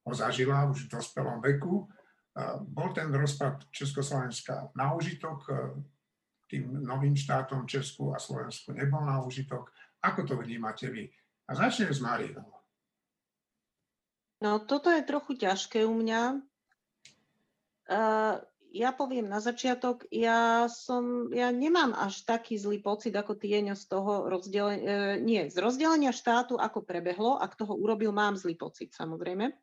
[0.09, 1.85] ho zažila už v dospelom veku,
[2.68, 5.53] bol ten rozpad Československa na užitok, e,
[6.47, 9.72] tým novým štátom Česku a Slovensku nebol na užitok.
[10.05, 11.09] Ako to vnímate vy?
[11.49, 12.45] A začnem s Marinou.
[14.45, 16.45] No, toto je trochu ťažké u mňa.
[17.89, 18.37] Uh,
[18.68, 23.84] ja poviem na začiatok, ja som, ja nemám až taký zlý pocit ako Tieňo z
[23.89, 28.93] toho rozdelenia, uh, nie, z rozdelenia štátu, ako prebehlo, ak toho urobil, mám zlý pocit
[28.93, 29.51] samozrejme.
[29.51, 29.57] Uh,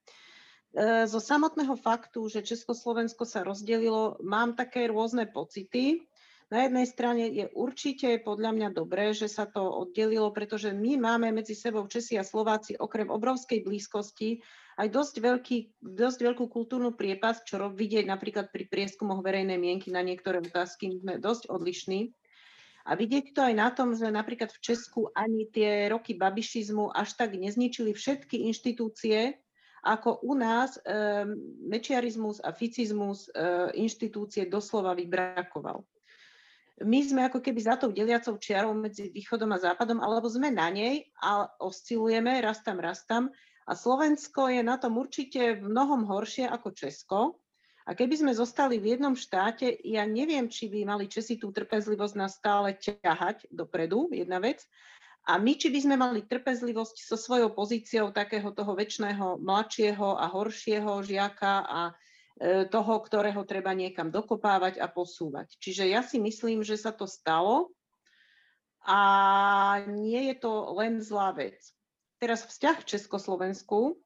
[1.05, 6.01] zo samotného faktu, že Československo sa rozdelilo, mám také rôzne pocity.
[6.49, 11.33] Na jednej strane je určite podľa mňa dobré, že sa to oddelilo, pretože my máme
[11.33, 14.41] medzi sebou Česi a Slováci okrem obrovskej blízkosti
[14.77, 20.01] aj dosť, veľký, dosť veľkú kultúrnu priepas, čo vidieť napríklad pri prieskumoch verejnej mienky na
[20.01, 22.13] niektoré otázky, sme dosť odlišní.
[22.83, 27.15] A vidieť to aj na tom, že napríklad v Česku ani tie roky babišizmu až
[27.15, 29.39] tak nezničili všetky inštitúcie,
[29.83, 30.81] ako u nás e,
[31.67, 33.31] mečiarizmus a ficizmus e,
[33.75, 35.83] inštitúcie doslova vybrakoval
[36.81, 40.73] my sme ako keby za tou deliacou čiarou medzi východom a západom, alebo sme na
[40.73, 43.29] nej a oscilujeme, raz tam, raz tam.
[43.69, 47.19] A Slovensko je na tom určite v mnohom horšie ako Česko.
[47.83, 52.15] A keby sme zostali v jednom štáte, ja neviem, či by mali Česi tú trpezlivosť
[52.15, 54.63] nás stále ťahať dopredu, jedna vec.
[55.23, 60.27] A my, či by sme mali trpezlivosť so svojou pozíciou takého toho väčšného, mladšieho a
[60.27, 61.81] horšieho žiaka a
[62.33, 65.53] E, toho, ktorého treba niekam dokopávať a posúvať.
[65.61, 67.69] Čiže ja si myslím, že sa to stalo
[68.89, 68.99] a
[69.85, 71.61] nie je to len zlá vec.
[72.17, 74.01] Teraz vzťah k Československu,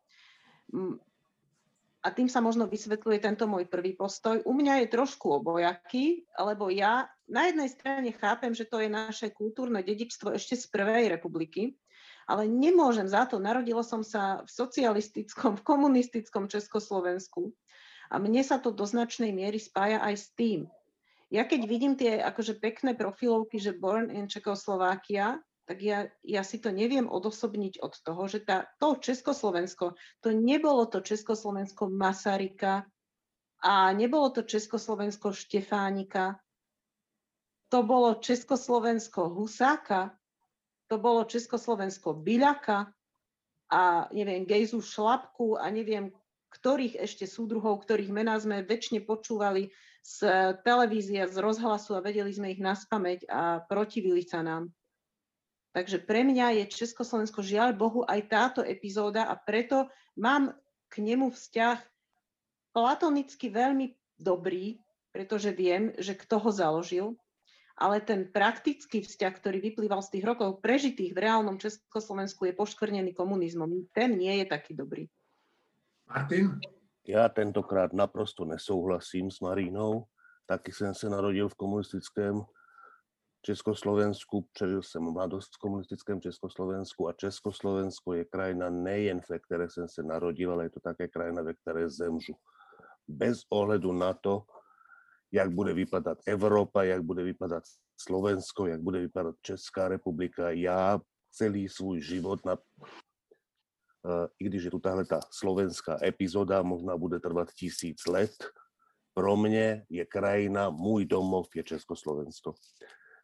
[2.04, 6.68] a tým sa možno vysvetľuje tento môj prvý postoj, u mňa je trošku obojaký, lebo
[6.68, 11.76] ja na jednej strane chápem, že to je naše kultúrne dedičstvo ešte z Prvej republiky,
[12.28, 13.40] ale nemôžem za to.
[13.40, 17.52] Narodila som sa v socialistickom, v komunistickom Československu
[18.12, 20.68] a mne sa to do značnej miery spája aj s tým.
[21.28, 26.64] Ja keď vidím tie akože pekné profilovky, že Born in Czechoslovakia, tak ja, ja si
[26.64, 32.88] to neviem odosobniť od toho, že tá, to Československo, to nebolo to Československo Masarika
[33.60, 36.40] a nebolo to Československo Štefánika,
[37.68, 40.16] to bolo Československo Husáka,
[40.88, 42.88] to bolo Československo Biľaka
[43.68, 46.16] a neviem, Gejzu Šlapku a neviem
[46.48, 50.18] ktorých ešte súdruhov, ktorých mená sme väčšine počúvali z
[50.64, 54.72] televízie, z rozhlasu a vedeli sme ich naspameť a protivili sa nám.
[55.76, 60.56] Takže pre mňa je Československo žiaľ Bohu aj táto epizóda a preto mám
[60.88, 61.78] k nemu vzťah
[62.72, 64.80] platonicky veľmi dobrý,
[65.12, 67.20] pretože viem, že kto ho založil,
[67.78, 73.14] ale ten praktický vzťah, ktorý vyplýval z tých rokov prežitých v reálnom Československu, je poškvrnený
[73.14, 73.86] komunizmom.
[73.94, 75.06] Ten nie je taký dobrý.
[76.10, 76.60] Martin?
[77.08, 80.06] Já tentokrát naprosto nesouhlasím s Marínou.
[80.46, 82.46] Taky jsem se narodil v komunistickém
[83.42, 89.88] Československu, přežil jsem mladost v komunistickém Československu a Československo je krajina nejen, ve které jsem
[89.88, 92.34] se narodil, ale je to také krajina, ve které zemřu.
[93.08, 94.44] Bez ohledu na to,
[95.32, 97.64] jak bude vypadat Evropa, jak bude vypadat
[98.00, 100.52] Slovensko, jak bude vypadat Česká republika.
[100.52, 101.00] Já
[101.32, 102.58] celý svůj život na
[104.40, 108.32] i když je tu tahle ta slovenská epizóda, možná bude trvat tisíc let,
[109.14, 112.54] pro mě je krajina, můj domov je Československo.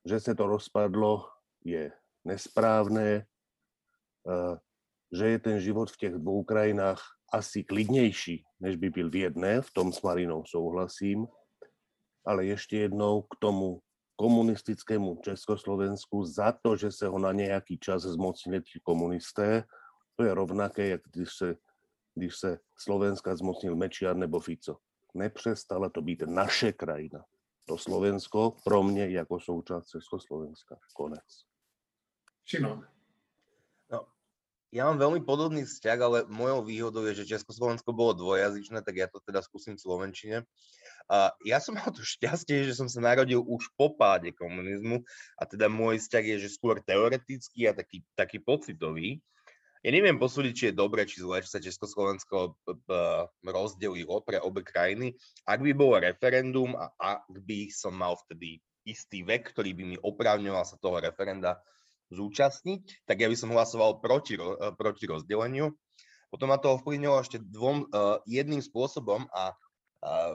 [0.05, 1.29] Že se to rozpadlo,
[1.65, 1.91] je
[2.25, 3.25] nesprávné,
[5.11, 7.01] že je ten život v těch dvou krajinách
[7.33, 11.27] asi klidnější, než by byl v jedné, v tom s Marinou souhlasím,
[12.25, 13.81] ale ještě jednou k tomu
[14.15, 19.63] komunistickému Československu za to, že se ho na nějaký čas zmocnili komunisté,
[20.15, 21.55] to je rovnaké, jak když se,
[22.15, 24.77] když se Slovenska zmocnil Mečiar nebo Fico.
[25.13, 27.25] Nepřestala to být naše krajina.
[27.65, 30.77] To Slovensko pro mě jako součást Československa.
[30.93, 31.45] Konec.
[32.45, 32.92] Šimon.
[34.73, 39.05] Ja mám veľmi podobný vzťah, ale mojou výhodou je, že Československo bolo dvojazyčné, tak ja
[39.05, 40.37] to teda skúsim v Slovenčine.
[41.13, 45.05] A ja som mal to šťastie, že som sa narodil už po páde komunizmu
[45.37, 49.21] a teda môj vzťah je, že skôr teoretický a taký, taký pocitový
[49.83, 52.55] ja neviem posúdiť, či je dobre, či zle, či sa Československo
[53.43, 55.11] rozdelilo pre obe krajiny.
[55.43, 59.97] Ak by bolo referendum a ak by som mal vtedy istý vek, ktorý by mi
[59.99, 61.59] oprávňoval sa toho referenda
[62.13, 64.37] zúčastniť, tak ja by som hlasoval proti,
[64.77, 65.73] proti rozdeleniu.
[66.29, 67.89] Potom ma to ovplyvnilo ešte dvom,
[68.25, 69.53] jedným spôsobom a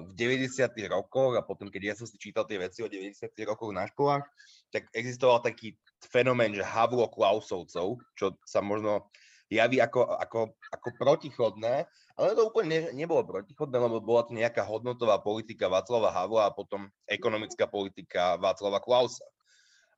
[0.01, 0.64] v 90.
[0.89, 3.37] rokoch a potom, keď ja som si čítal tie veci o 90.
[3.45, 4.24] rokoch na školách,
[4.72, 5.76] tak existoval taký
[6.09, 9.12] fenomén, že Havlo Klausovcov, čo sa možno
[9.53, 10.41] javí ako, ako,
[10.72, 11.85] ako protichodné,
[12.16, 16.55] ale to úplne ne, nebolo protichodné, lebo bola to nejaká hodnotová politika Václava Havla a
[16.55, 19.24] potom ekonomická politika Václava Klausa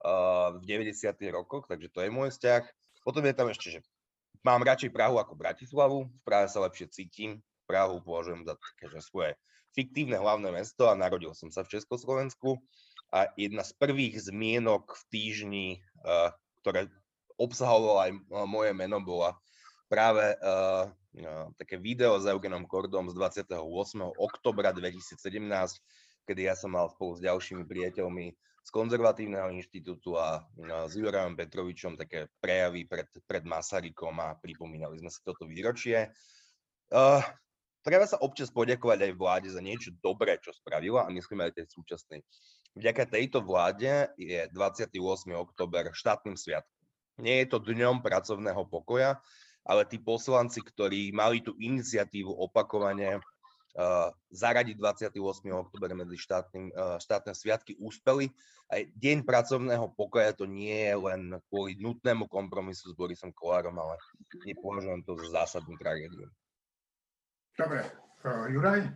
[0.00, 0.96] v 90.
[1.30, 2.64] rokoch, takže to je môj vzťah.
[3.04, 3.80] Potom je tam ešte, že
[4.40, 9.00] mám radšej Prahu ako Bratislavu, v Prahe sa lepšie cítim, Prahu považujem za také, že
[9.04, 9.30] svoje
[9.70, 12.58] fiktívne hlavné mesto a narodil som sa v Československu
[13.14, 15.68] a jedna z prvých zmienok v týždni,
[16.02, 16.90] uh, ktoré
[17.38, 18.10] obsahovalo aj
[18.44, 19.38] moje meno, bola
[19.86, 20.90] práve uh,
[21.58, 23.54] také video s Eugenom Kordom z 28.
[24.14, 25.18] oktobra 2017,
[26.26, 28.34] kedy ja som mal spolu s ďalšími priateľmi
[28.70, 30.46] z konzervatívneho inštitútu a
[30.86, 36.14] s Jurajom Petrovičom také prejavy pred, pred Masarykom a pripomínali sme si toto výročie.
[36.86, 37.18] Uh,
[37.82, 41.66] treba sa občas poďakovať aj vláde za niečo dobré, čo spravila a myslím aj tej
[41.66, 42.22] súčasnej.
[42.78, 44.94] Vďaka tejto vláde je 28.
[45.34, 46.86] október štátnym sviatkom.
[47.18, 49.18] Nie je to dňom pracovného pokoja,
[49.66, 53.18] ale tí poslanci, ktorí mali tú iniciatívu opakovane
[54.30, 55.14] zaradiť 28.
[55.54, 58.30] október medzi štátnym, uh, štátne sviatky, úspeli.
[58.70, 63.98] Aj deň pracovného pokoja to nie je len kvôli nutnému kompromisu s Borisom Kolárom, ale
[64.46, 66.26] nepovažujem to za zásadnú tragédiu.
[67.54, 67.86] Dobre,
[68.26, 68.90] uh, Juraj?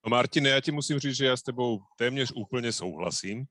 [0.00, 3.44] No Martine, ja ti musím říct, že ja s tebou téměř úplne souhlasím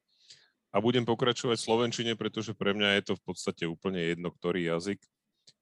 [0.74, 4.66] a budem pokračovať v slovenčine, pretože pre mňa je to v podstate úplne jedno, ktorý
[4.66, 5.02] jazyk.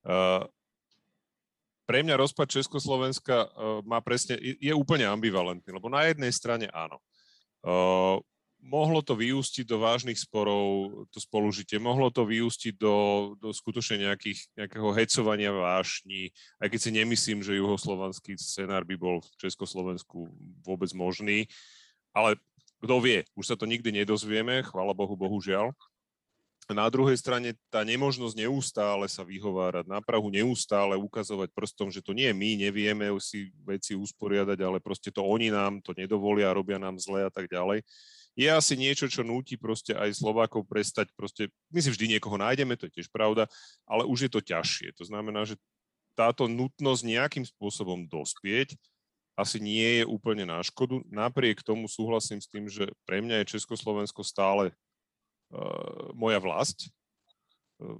[0.07, 0.47] Uh,
[1.87, 6.99] pre mňa rozpad Československa uh, má presne, je úplne ambivalentný, lebo na jednej strane áno.
[7.63, 8.19] Uh,
[8.61, 12.95] mohlo to vyústiť do vážnych sporov, to spolužitie, mohlo to vyústiť do,
[13.37, 19.23] do skutočne nejakých, nejakého hecovania vášni, aj keď si nemyslím, že juhoslovanský scenár by bol
[19.23, 20.27] v Československu
[20.65, 21.47] vôbec možný,
[22.11, 22.35] ale
[22.83, 25.73] kto vie, už sa to nikdy nedozvieme, chvála Bohu, bohužiaľ.
[26.67, 32.11] Na druhej strane tá nemožnosť neustále sa vyhovárať, na Prahu neustále ukazovať prstom, že to
[32.11, 36.99] nie my, nevieme si veci usporiadať, ale proste to oni nám to nedovolia, robia nám
[36.99, 37.87] zle a tak ďalej
[38.37, 42.77] je asi niečo, čo núti proste aj Slovákov prestať, proste, my si vždy niekoho nájdeme,
[42.77, 43.49] to je tiež pravda,
[43.89, 44.93] ale už je to ťažšie.
[45.01, 45.57] To znamená, že
[46.13, 48.77] táto nutnosť nejakým spôsobom dospieť
[49.33, 51.01] asi nie je úplne na škodu.
[51.09, 54.69] Napriek tomu súhlasím s tým, že pre mňa je Československo stále
[56.13, 56.91] moja vlast.
[57.77, 57.95] Uh,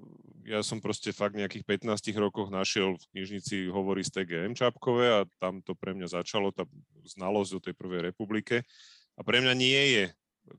[0.47, 5.19] ja som proste fakt nejakých 15 rokoch našiel v knižnici hovorí z TGM Čapkové a
[5.43, 6.63] tam to pre mňa začalo, tá
[7.03, 8.63] znalosť o tej prvej republike.
[9.19, 10.03] A pre mňa nie je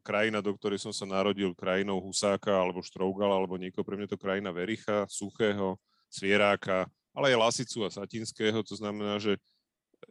[0.04, 4.20] krajina, do ktorej som sa narodil, krajinou Husáka alebo Štrougal alebo niekoho, pre mňa to
[4.20, 5.80] krajina Vericha, Suchého,
[6.12, 6.84] Svieráka,
[7.16, 9.40] ale aj Lasicu a Satinského, to znamená, že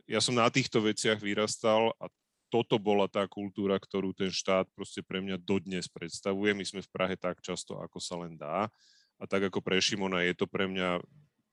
[0.09, 2.09] ja som na týchto veciach vyrastal a
[2.47, 6.55] toto bola tá kultúra, ktorú ten štát proste pre mňa dodnes predstavuje.
[6.55, 8.71] My sme v Prahe tak často, ako sa len dá.
[9.17, 11.01] A tak ako pre Šimona je to pre mňa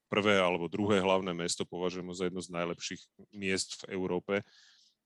[0.07, 3.03] prvé alebo druhé hlavné mesto, považujem ho za jedno z najlepších
[3.35, 4.35] miest v Európe.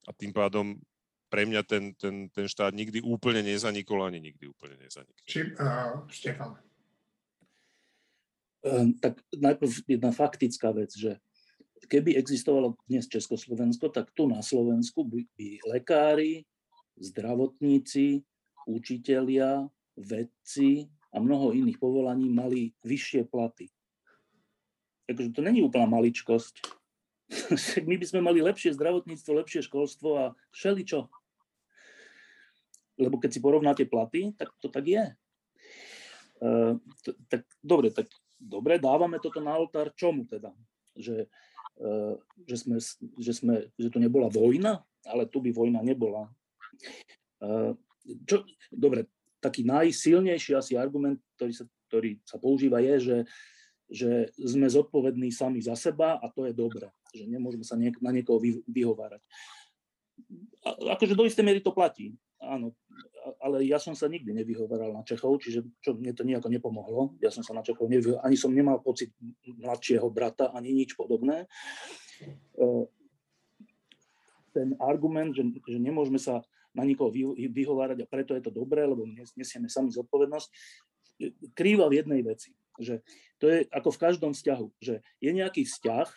[0.04, 0.76] A tým pádom
[1.32, 5.24] pre mňa ten, ten, ten štát nikdy úplne nezanikol, ani nikdy úplne nezanikol.
[5.28, 6.56] Či, uh, Štefan.
[8.64, 11.20] Uh, tak najprv jedna faktická vec, že
[11.86, 16.42] keby existovalo dnes Československo, tak tu na Slovensku by, by lekári,
[16.98, 18.26] zdravotníci,
[18.66, 23.70] učitelia, vedci a mnoho iných povolaní mali vyššie platy.
[25.06, 26.60] Takže to není úplná maličkosť.
[27.88, 31.08] My by sme mali lepšie zdravotníctvo, lepšie školstvo a všeličo
[32.98, 35.04] lebo keď si porovnáte platy, tak to tak je.
[37.06, 40.50] T- tak dobre, tak dobre, dávame toto na oltár čomu teda?
[40.98, 41.30] Že,
[42.46, 42.76] že, sme,
[43.18, 46.26] že, sme, že tu nebola vojna, ale tu by vojna nebola.
[47.38, 47.74] Uh,
[48.26, 49.06] čo, dobre,
[49.38, 53.16] taký najsilnejší asi argument, ktorý sa, ktorý sa používa, je, že,
[53.88, 58.10] že sme zodpovední sami za seba a to je dobré, že nemôžeme sa niek- na
[58.10, 59.22] niekoho vy- vyhovárať.
[60.66, 62.74] A, akože do istej miery to platí áno,
[63.36, 67.16] ale ja som sa nikdy nevyhovaral na Čechov, čiže čo mne to nejako nepomohlo.
[67.20, 69.12] Ja som sa na Čechov nevyhovaral, ani som nemal pocit
[69.44, 71.44] mladšieho brata, ani nič podobné.
[72.56, 72.66] E,
[74.56, 76.40] ten argument, že, že nemôžeme sa
[76.72, 79.02] na nikoho vyhovárať a preto je to dobré, lebo
[79.34, 80.48] nesieme sami zodpovednosť,
[81.56, 82.54] krýva v jednej veci.
[82.78, 83.02] Že
[83.42, 86.08] to je ako v každom vzťahu, že je nejaký vzťah,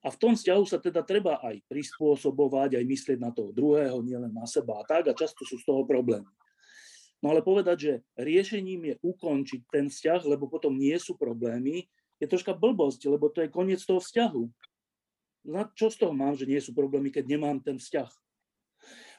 [0.00, 4.32] a v tom vzťahu sa teda treba aj prispôsobovať, aj myslieť na toho druhého, nielen
[4.32, 6.28] na seba a tak, a často sú z toho problémy.
[7.20, 11.84] No ale povedať, že riešením je ukončiť ten vzťah, lebo potom nie sú problémy,
[12.16, 14.42] je troška blbosť, lebo to je koniec toho vzťahu.
[15.52, 18.08] Na čo z toho mám, že nie sú problémy, keď nemám ten vzťah?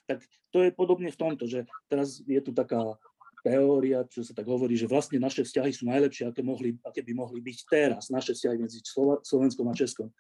[0.10, 2.98] Tak to je podobne v tomto, že teraz je tu taká
[3.42, 7.14] teória, čo sa tak hovorí, že vlastne naše vzťahy sú najlepšie, aké, mohli, aké by
[7.14, 8.82] mohli byť teraz, naše vzťahy medzi
[9.26, 10.14] Slovenskom a Českom.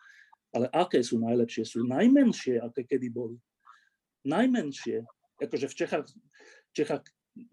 [0.51, 1.63] Ale aké sú najlepšie?
[1.63, 3.39] Sú najmenšie, aké kedy boli.
[4.27, 5.03] Najmenšie.
[5.39, 7.03] Akože v Čechách, v Čechách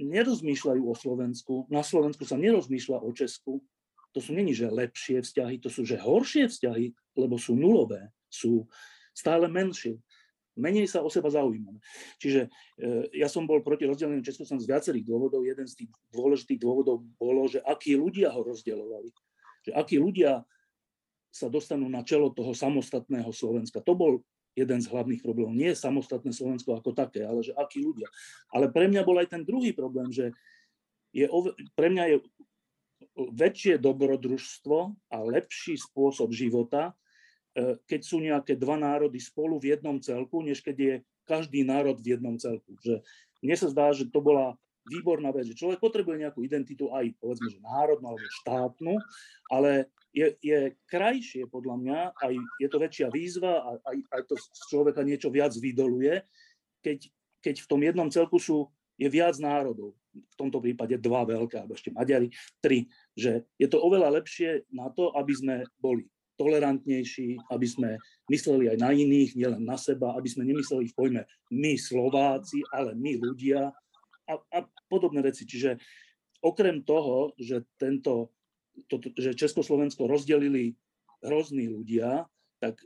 [0.02, 3.62] nerozmýšľajú o Slovensku, na Slovensku sa nerozmýšľa o Česku.
[4.16, 8.66] To sú není, že lepšie vzťahy, to sú, že horšie vzťahy, lebo sú nulové, sú
[9.14, 10.02] stále menšie.
[10.58, 11.78] Menej sa o seba zaujímame.
[12.18, 12.50] Čiže
[12.82, 15.46] e, ja som bol proti rozdeleniu Československa z viacerých dôvodov.
[15.46, 19.14] Jeden z tých dôležitých dôvodov bolo, že akí ľudia ho rozdeľovali.
[19.70, 20.42] Že akí ľudia
[21.38, 23.78] sa dostanú na čelo toho samostatného Slovenska.
[23.86, 24.12] To bol
[24.58, 25.54] jeden z hlavných problémov.
[25.54, 28.10] Nie samostatné Slovensko ako také, ale že akí ľudia.
[28.50, 30.34] Ale pre mňa bol aj ten druhý problém, že
[31.14, 31.30] je,
[31.78, 32.16] pre mňa je
[33.14, 34.78] väčšie dobrodružstvo
[35.14, 36.94] a lepší spôsob života,
[37.54, 41.98] e, keď sú nejaké dva národy spolu v jednom celku, než keď je každý národ
[41.98, 42.74] v jednom celku.
[42.82, 43.02] Že
[43.42, 44.58] mne sa zdá, že to bola
[44.88, 48.94] výborná vec, že človek potrebuje nejakú identitu aj povedzme, že národnú alebo štátnu,
[49.52, 50.58] ale je, je
[50.90, 55.30] krajšie podľa mňa, aj je to väčšia výzva a aj, aj to z človeka niečo
[55.30, 56.26] viac vydoluje,
[56.82, 56.98] keď,
[57.38, 58.66] keď v tom jednom celku sú,
[58.98, 59.94] je viac národov.
[60.10, 62.90] V tomto prípade dva veľké, alebo ešte Maďari, tri.
[63.14, 67.90] Že je to oveľa lepšie na to, aby sme boli tolerantnejší, aby sme
[68.30, 72.94] mysleli aj na iných, nielen na seba, aby sme nemysleli v pojme my Slováci, ale
[72.94, 73.70] my ľudia
[74.26, 75.46] a, a podobné veci.
[75.46, 75.78] Čiže
[76.42, 78.37] okrem toho, že tento
[78.86, 80.78] to, že Československo rozdelili
[81.24, 82.30] hrozní ľudia,
[82.62, 82.78] tak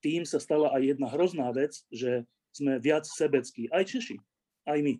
[0.00, 2.24] tým sa stala aj jedna hrozná vec, že
[2.54, 3.68] sme viac sebeckí.
[3.68, 4.16] Aj Češi,
[4.64, 4.94] aj my.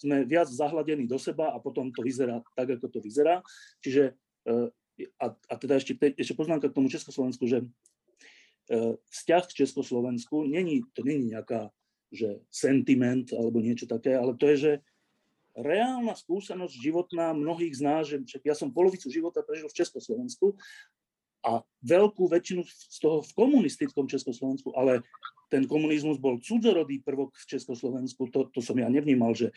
[0.00, 3.44] Sme viac zahladení do seba a potom to vyzerá tak, ako to vyzerá.
[3.84, 4.16] Čiže,
[4.48, 4.52] e,
[5.20, 7.66] a, a teda ešte, ešte poznámka k tomu Československu, že e,
[8.96, 11.72] vzťah k Československu, není, to není nejaká
[12.10, 14.72] že sentiment alebo niečo také, ale to je, že
[15.60, 20.56] reálna skúsenosť životná mnohých z nás, že ja som polovicu života prežil v Československu
[21.40, 25.00] a veľkú väčšinu z toho v komunistickom Československu, ale
[25.48, 29.50] ten komunizmus bol cudzorodý prvok v Československu, to, to som ja nevnímal, že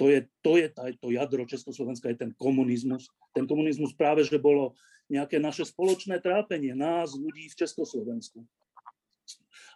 [0.00, 3.12] to je, to je tá, to jadro Československa, je ten komunizmus.
[3.36, 4.72] Ten komunizmus práve, že bolo
[5.12, 8.40] nejaké naše spoločné trápenie, nás, ľudí v Československu.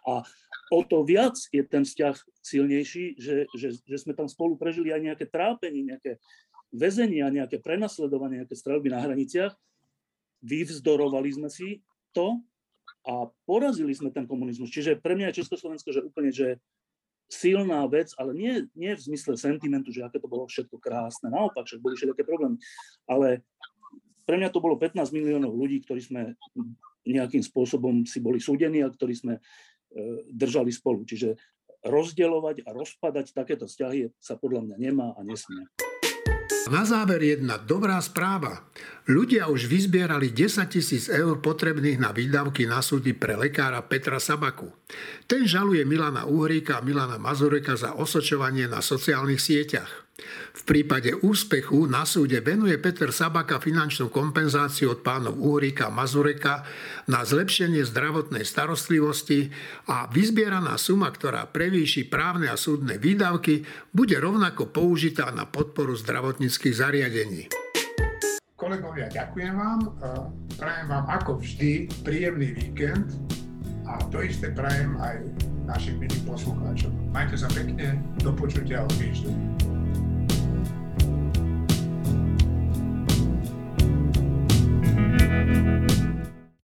[0.05, 0.21] A
[0.69, 5.01] o to viac je ten vzťah silnejší, že, že, že sme tam spolu prežili aj
[5.01, 6.21] nejaké trápenie, nejaké
[6.69, 9.53] väzenia, nejaké prenasledovanie, nejaké strelby na hraniciach.
[10.45, 11.81] Vyvzdorovali sme si
[12.13, 12.41] to
[13.05, 14.69] a porazili sme ten komunizmus.
[14.69, 16.61] Čiže pre mňa je Československo, že úplne, že
[17.25, 21.33] silná vec, ale nie, nie v zmysle sentimentu, že aké to bolo všetko krásne.
[21.33, 22.61] Naopak, že boli všetké problémy.
[23.09, 23.41] Ale
[24.25, 26.21] pre mňa to bolo 15 miliónov ľudí, ktorí sme
[27.05, 29.37] nejakým spôsobom si boli súdení a ktorí sme
[30.29, 31.07] držali spolu.
[31.07, 31.39] Čiže
[31.85, 35.65] rozdeľovať a rozpadať takéto vzťahy sa podľa mňa nemá a nesmie.
[36.65, 38.65] Na záver jedna dobrá správa.
[39.05, 44.73] Ľudia už vyzbierali 10 tisíc eur potrebných na výdavky na súdy pre lekára Petra Sabaku.
[45.29, 50.05] Ten žaluje Milana Uhríka a Milana Mazureka za osočovanie na sociálnych sieťach.
[50.55, 56.63] V prípade úspechu na súde venuje Peter Sabaka finančnú kompenzáciu od pánov Úrika a Mazureka
[57.11, 59.51] na zlepšenie zdravotnej starostlivosti
[59.91, 65.99] a vyzbieraná suma, ktorá prevýši právne a súdne výdavky, bude rovnako použitá na podporu
[66.55, 67.41] zdravotníckých zariadení.
[68.55, 69.79] Kolegovia, ďakujem vám.
[70.55, 73.11] Prajem vám ako vždy príjemný víkend
[73.83, 75.19] a to isté prajem aj
[75.67, 76.95] našim milým poslucháčom.
[77.11, 79.74] Majte sa pekne, do počutia o týždeň.